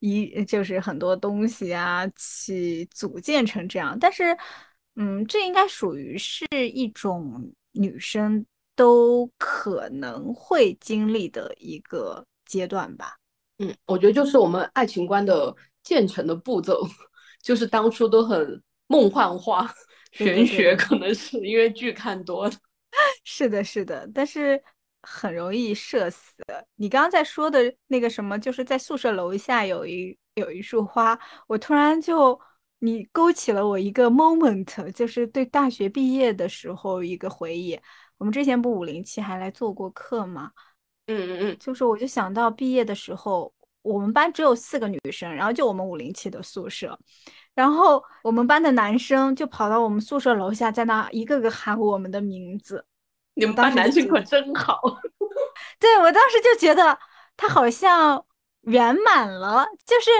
[0.00, 3.98] 一就是很多东西啊去组建成这样。
[3.98, 4.36] 但是，
[4.96, 6.44] 嗯，这应该属于是
[6.74, 8.44] 一种女生
[8.74, 13.16] 都可能会经历的一个阶段吧。
[13.58, 16.86] 嗯，我觉得就是我们爱情观的建成的步骤，
[17.42, 19.72] 就是当初都很梦幻化，
[20.12, 22.52] 玄学，可能是因为剧看多了。
[23.24, 24.60] 是的，是的，但是
[25.02, 26.32] 很容易社死。
[26.76, 32.38] 你刚刚在说的那个什么，就是在宿舍楼下有一有一束花，我突然就
[32.80, 37.78] 你勾起了我一个 moment，就是对大学毕业的时候一个回忆。
[38.18, 40.50] 我们之前不五零七还来做过客吗？
[41.06, 43.52] 嗯嗯嗯，就是我就想到毕业的时候，
[43.82, 46.98] 我们班只有四个女生，然后就我们五零七的宿舍，
[47.54, 52.86] 然后我们班的男生就跑到我们宿舍楼下，在那一个个喊我们的名字。
[53.34, 54.80] 你们班男生可真好。
[55.78, 56.98] 对我当时就觉得
[57.36, 58.24] 他好像
[58.62, 60.10] 圆满了，就是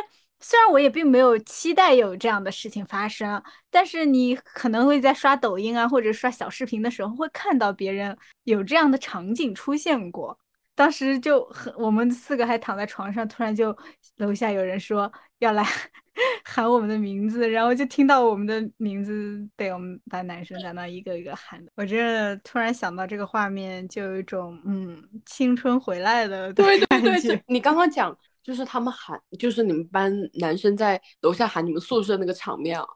[0.46, 10.38] 虽然我也并没有期待有这样的事情发生，但是你可能会在刷抖音啊或者刷小视频的时候会看到别人有这样的场景出现过。
[10.74, 13.74] 当时就很，我们四个还躺在床上，突然就
[14.16, 15.64] 楼下有人说要来
[16.44, 21.64] 喊我们的名字，然后就听到我们的名字被我们班男生在那一个一个喊。
[21.74, 28.14] 我这突然想到这个画面，就有一种嗯青春回来了 的对对对，你刚刚讲
[28.44, 32.86] 就是他们喊，就是你们班男生在楼下喊你们宿舍那个场面啊，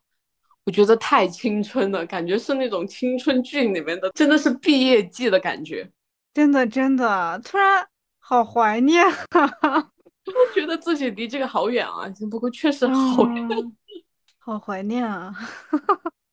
[0.65, 5.91] 我觉得太青春了，感觉是那种青春剧里面的，真的是毕业季的感觉。
[6.35, 7.89] 真的真的，突然
[8.19, 9.91] 好怀念啊！
[10.55, 13.49] 觉得自己离这个好远啊，不过确实好远，
[14.39, 15.35] 好怀念啊！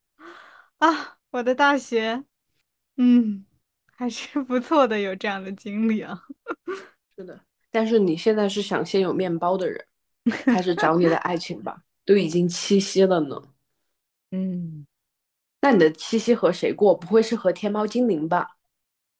[0.78, 2.22] 啊，我的大学，
[2.98, 3.46] 嗯，
[3.90, 6.22] 还是不错的，有这样的经历啊。
[7.16, 7.40] 是的，
[7.76, 9.86] 但是你现在是想先有面包的人，
[10.46, 11.82] 还是找你的爱情吧？
[12.06, 13.42] 都已经七夕了呢。
[14.32, 14.86] 嗯，
[15.60, 16.94] 那你的七夕和谁过？
[16.94, 18.56] 不会是和天猫精灵吧？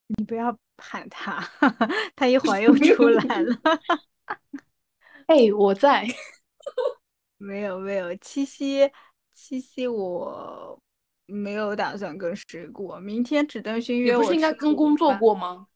[0.06, 0.56] 你不要。
[0.78, 1.42] 喊他，
[2.14, 3.58] 他一会儿又出来了。
[5.26, 6.06] 哎，我在。
[7.38, 8.90] 没有没有，七夕
[9.32, 10.78] 七夕我
[11.24, 13.00] 没有打算跟谁过。
[13.00, 15.66] 明天指灯勋约我，不是应该跟工作过吗？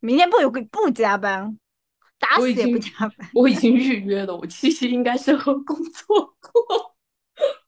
[0.00, 1.58] 明天不有个不加班，
[2.20, 3.30] 打死也不加班。
[3.34, 6.94] 我已经预约了，我七夕应该是和工作过。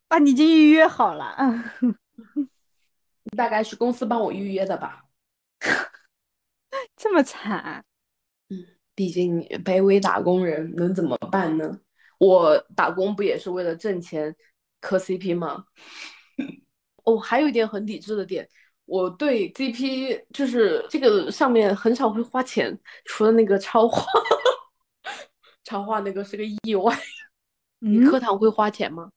[0.07, 1.35] 啊，你已经预约好了。
[3.37, 5.05] 大概是公司帮我预约的吧。
[6.97, 7.85] 这么惨，
[8.51, 11.81] 嗯，毕竟卑微打工人能怎么办呢？
[12.19, 14.37] 我打工不也是为了挣钱
[14.81, 15.65] 磕 CP 吗？
[17.05, 18.49] 哦，还有一点很理智的点，
[18.85, 24.05] 我对 CP 就是这个上面很少会花钱，除了那个超话，
[25.65, 26.97] 超话那个是个意外。
[27.81, 29.11] 你课堂会花钱吗？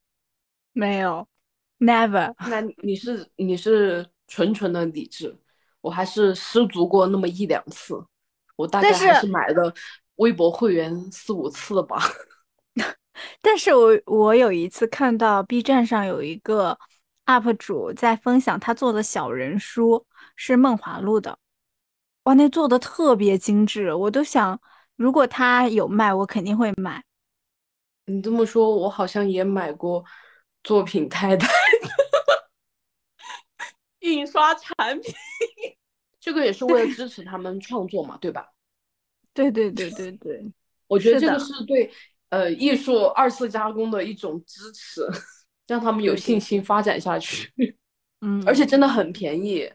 [0.74, 1.28] 没有
[1.80, 2.34] ，never。
[2.50, 5.38] 那你是你是纯纯的理智。
[5.82, 8.04] 我还是失足过那么一两次，
[8.56, 9.72] 我大概还是买了
[10.16, 12.02] 微博会员四五次吧。
[13.40, 16.76] 但是我我有一次看到 B 站上有一个
[17.28, 21.38] UP 主在分享他做的小人书，是梦华录的，
[22.24, 24.60] 哇，那做的特别精致，我都想
[24.96, 27.04] 如果他有卖，我肯定会买。
[28.06, 30.04] 你这么说，我好像也买过
[30.64, 31.48] 作品太太。
[34.00, 35.14] 印刷产品，
[36.20, 38.48] 这个也是为了支持他们创作嘛，对吧？
[39.34, 40.46] 对对对对对，
[40.88, 41.92] 我觉得这个是对
[42.30, 45.02] 呃艺术二次加工的一种支持，
[45.66, 47.52] 让他们有信心发展下去。
[48.22, 49.70] 嗯，而且真的很便宜，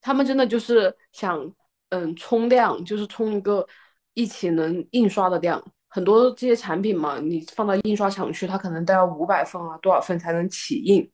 [0.00, 1.50] 他们真的就是想
[1.88, 3.66] 嗯冲量，就是冲一个
[4.20, 5.62] 一起能印刷的量。
[5.88, 11.10] 很多这些产品嘛，你放到印刷厂去，它可能都要五百份啊，多少份才能起印？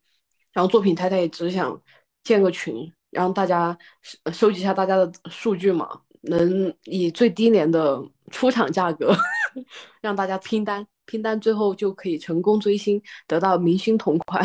[0.52, 1.80] 然后作品太太也只想。
[2.26, 5.88] 建个群，让大家收收集一下大家的数据嘛，
[6.22, 8.02] 能以最低廉的
[8.32, 9.14] 出厂价格
[10.02, 14.42] 让大家拼单，拼单最后就可以成功追星，得到明星同款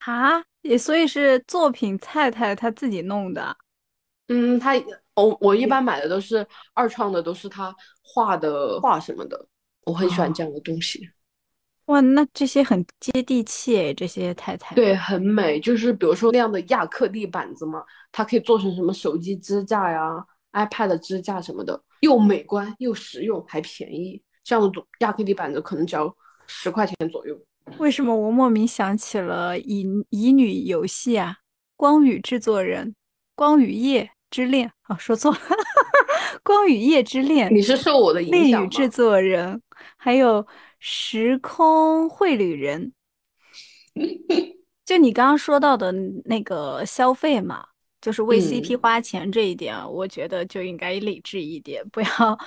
[0.00, 0.42] 啊！
[0.62, 3.56] 也所以是作品太太她自己弄的，
[4.26, 4.74] 嗯，他
[5.22, 9.46] 我我一般买的都是二创的，都是他画的画什么的，
[9.84, 11.00] 我很喜欢这样的东西。
[11.86, 15.58] 哇，那这些很接地气诶，这些太太对，很美。
[15.58, 24.22] 就是比如说那样的亚克力板子嘛，它可以做成什么手机支架呀、iPad 支架什么的，又美观又实用，还便宜。
[24.44, 26.14] 这样的亚克力板子可能只要
[26.46, 27.36] 十块钱左右。
[27.78, 31.38] 为什么我莫名想起了乙乙女游戏啊？
[31.76, 32.94] 光宇制作人，
[33.34, 35.38] 光与夜之恋啊，说错了，
[36.42, 37.52] 光与夜之恋。
[37.54, 38.68] 你是受我的影响吗？
[38.68, 39.60] 制作人，
[39.96, 40.46] 还有。
[40.82, 42.94] 时空绘旅人，
[44.82, 45.92] 就你刚刚说到的
[46.24, 47.62] 那个消费嘛，
[48.00, 52.38] 就是为 CP 花钱这一点，我觉得就应该理智一点，不要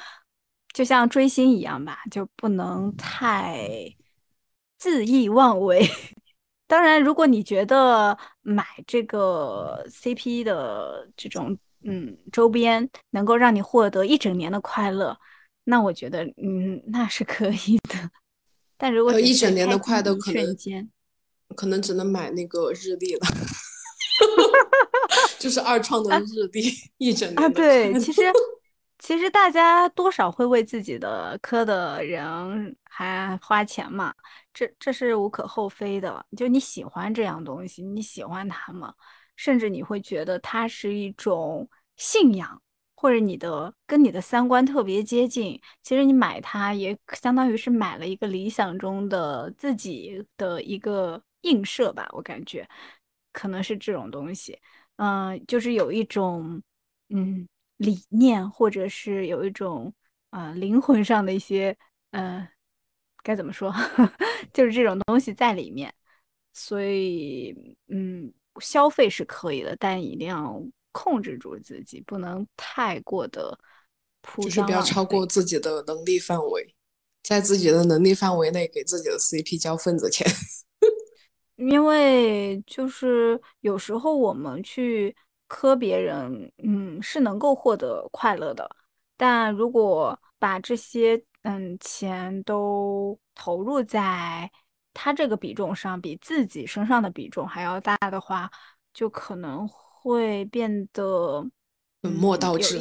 [0.74, 3.70] 就像追星一样吧，就不能太
[4.82, 5.88] 恣意妄为。
[6.66, 15.18] 当然，如果你觉得买这个 CP 的这种嗯周边能够让你获得一整年的快乐，
[15.66, 18.10] 那我觉得嗯那是可以的。
[18.78, 20.56] 但如果一整年的快乐，可能，
[21.56, 23.22] 可能只能买那个日历了，
[25.40, 26.64] 就是二创的日历，
[26.98, 27.50] 一整年啊。
[27.50, 28.22] 对，其实。
[29.00, 34.14] 其实大家多少会为自己的科的人还花钱嘛，
[34.54, 36.26] 这这是无可厚非的。
[36.38, 38.94] 就你喜欢这样东西，你喜欢它吗？
[39.44, 41.68] 甚至你会觉得它是一种
[41.98, 42.62] 信仰，
[42.96, 45.60] 或者你的跟你的三观特别接近。
[45.82, 52.66] 其实你买它也相当于是买了一个理想中的自己的一个映射吧，我感觉
[53.34, 54.58] 可能是这种东西。
[54.96, 56.62] 嗯，就是有一种
[57.10, 57.48] 嗯。
[57.78, 59.94] 理念，或者是有一种
[60.30, 61.76] 啊灵魂上的一些
[62.12, 62.48] 呃，
[63.24, 63.74] 该怎么说，
[64.54, 65.94] 就是这种东西在里面。
[66.54, 73.58] 所以，嗯，消费是可以的，但一定要控制住自己，不能太过的
[74.22, 76.76] 铺就是不要超过自己的能力范围，
[77.24, 80.28] 在自己的能力范围内给自己的 CP 交份子钱。
[81.56, 85.16] 因为就是有时候我们去。
[85.46, 88.68] 磕别人，嗯，是能够获得快乐的，
[89.16, 94.50] 但如果把这些嗯钱都投入在
[94.94, 98.50] 他这个比重上，比自己身上的比重还要大的话，
[98.94, 101.46] 就可能会变得
[102.02, 102.80] 本末倒置，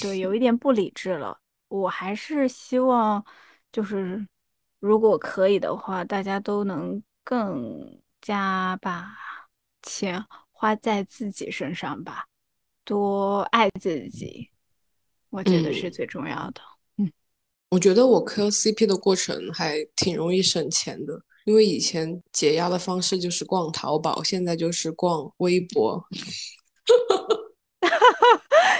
[0.00, 1.38] 对，有一点不理智了。
[1.68, 3.24] 我还是希望，
[3.72, 4.26] 就是
[4.78, 9.16] 如果可以的话，大家都能更加把
[9.82, 10.24] 钱。
[10.58, 12.26] 花在自己身上吧，
[12.82, 14.50] 多爱自己，
[15.28, 16.62] 我觉得是最重要的。
[16.62, 16.75] 嗯，
[17.70, 26.02] 我觉得我磕 CP 的过程还挺容易省钱的，因为以前解压的方式就是逛淘宝，现在就是逛微博。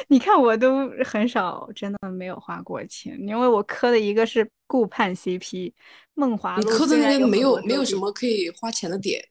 [0.09, 5.73] 你看我都很少，真的没有花过钱，因为我磕的一个是顾盼 CP，
[6.15, 6.57] 梦华。
[6.59, 9.23] 你磕的那个没有没有什么可以花钱的点。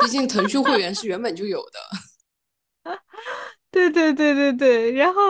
[0.00, 1.62] 毕竟腾讯会员是原本就有
[2.84, 2.92] 的，
[3.70, 4.92] 对对对对对。
[4.92, 5.20] 然后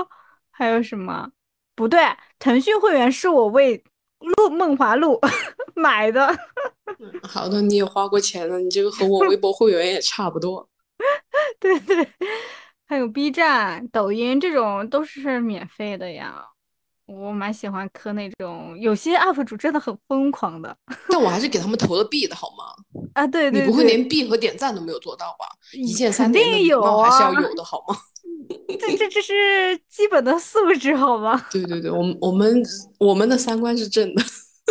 [0.50, 1.30] 还有什么？
[1.74, 2.00] 不对，
[2.41, 3.80] 腾讯会员是我为
[4.18, 5.20] 陆梦华录
[5.76, 6.36] 买的。
[7.22, 10.68] 好的，你也花过钱了，你这个和我微博会员也差不多。
[11.61, 12.07] 对对，
[12.86, 16.45] 还有 B 站、抖音这种都是免费的呀。
[17.11, 20.76] 我蛮喜欢磕那种，有些 UP 主真的很疯狂的，
[21.08, 23.02] 但我还是给他们投了币的好吗？
[23.14, 25.46] 啊，对对，你不会连币和点赞都没有做到吧？
[25.72, 27.96] 一键三连的有还是要有的好吗？
[28.80, 31.44] 这这这是基本的素质好吗？
[31.50, 32.62] 对对对，我们我们
[32.98, 34.22] 我们的三观是正的，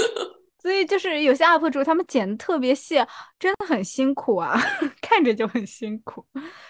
[0.61, 2.95] 所以就是有些 UP 主他们剪的特别细，
[3.37, 4.59] 真的很辛苦啊，
[5.01, 6.25] 看着就很辛苦，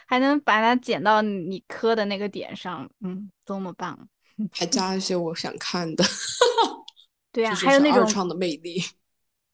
[0.08, 3.98] 还能把它剪到你磕的那个点上，嗯，多么棒！
[4.52, 6.04] 还加一些我想看的，
[7.32, 8.82] 对呀，还有那种二创的魅力，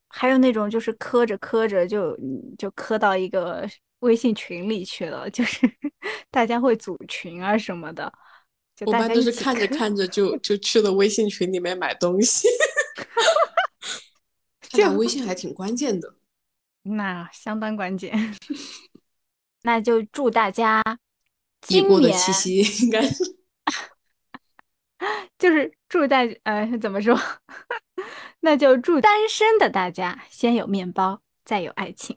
[0.10, 2.16] 还有那种就是磕着磕着就
[2.58, 3.68] 就磕到一个
[4.00, 5.60] 微信群里去了，就是
[6.30, 8.12] 大家会组群啊什么的。
[8.82, 12.48] 我一般都是看着看着就就去了微信群里面买东西，
[14.62, 16.16] 这样微信还挺关键的，
[16.84, 18.36] 那相当关键。
[19.64, 20.84] 那就祝大家
[21.70, 23.24] 已过的七夕应该是。
[25.38, 27.18] 就是祝大呃怎么说？
[28.42, 32.16] 那就祝单身的大家先有面包，再有爱情。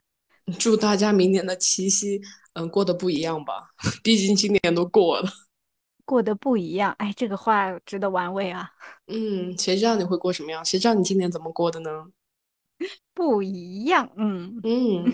[0.58, 2.20] 祝大家明年的七夕
[2.54, 3.70] 嗯过得不一样吧，
[4.02, 5.30] 毕竟今年都过了。
[6.04, 8.70] 过得不一样，哎，这个话值得玩味啊。
[9.08, 10.64] 嗯，谁知道你会过什么样？
[10.64, 12.06] 谁知道你今年怎么过的呢？
[13.12, 15.04] 不一样，嗯嗯。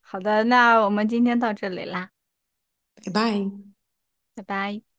[0.00, 2.10] 好的，那我们今天到这里啦，
[3.04, 3.50] 拜拜，
[4.36, 4.91] 拜拜。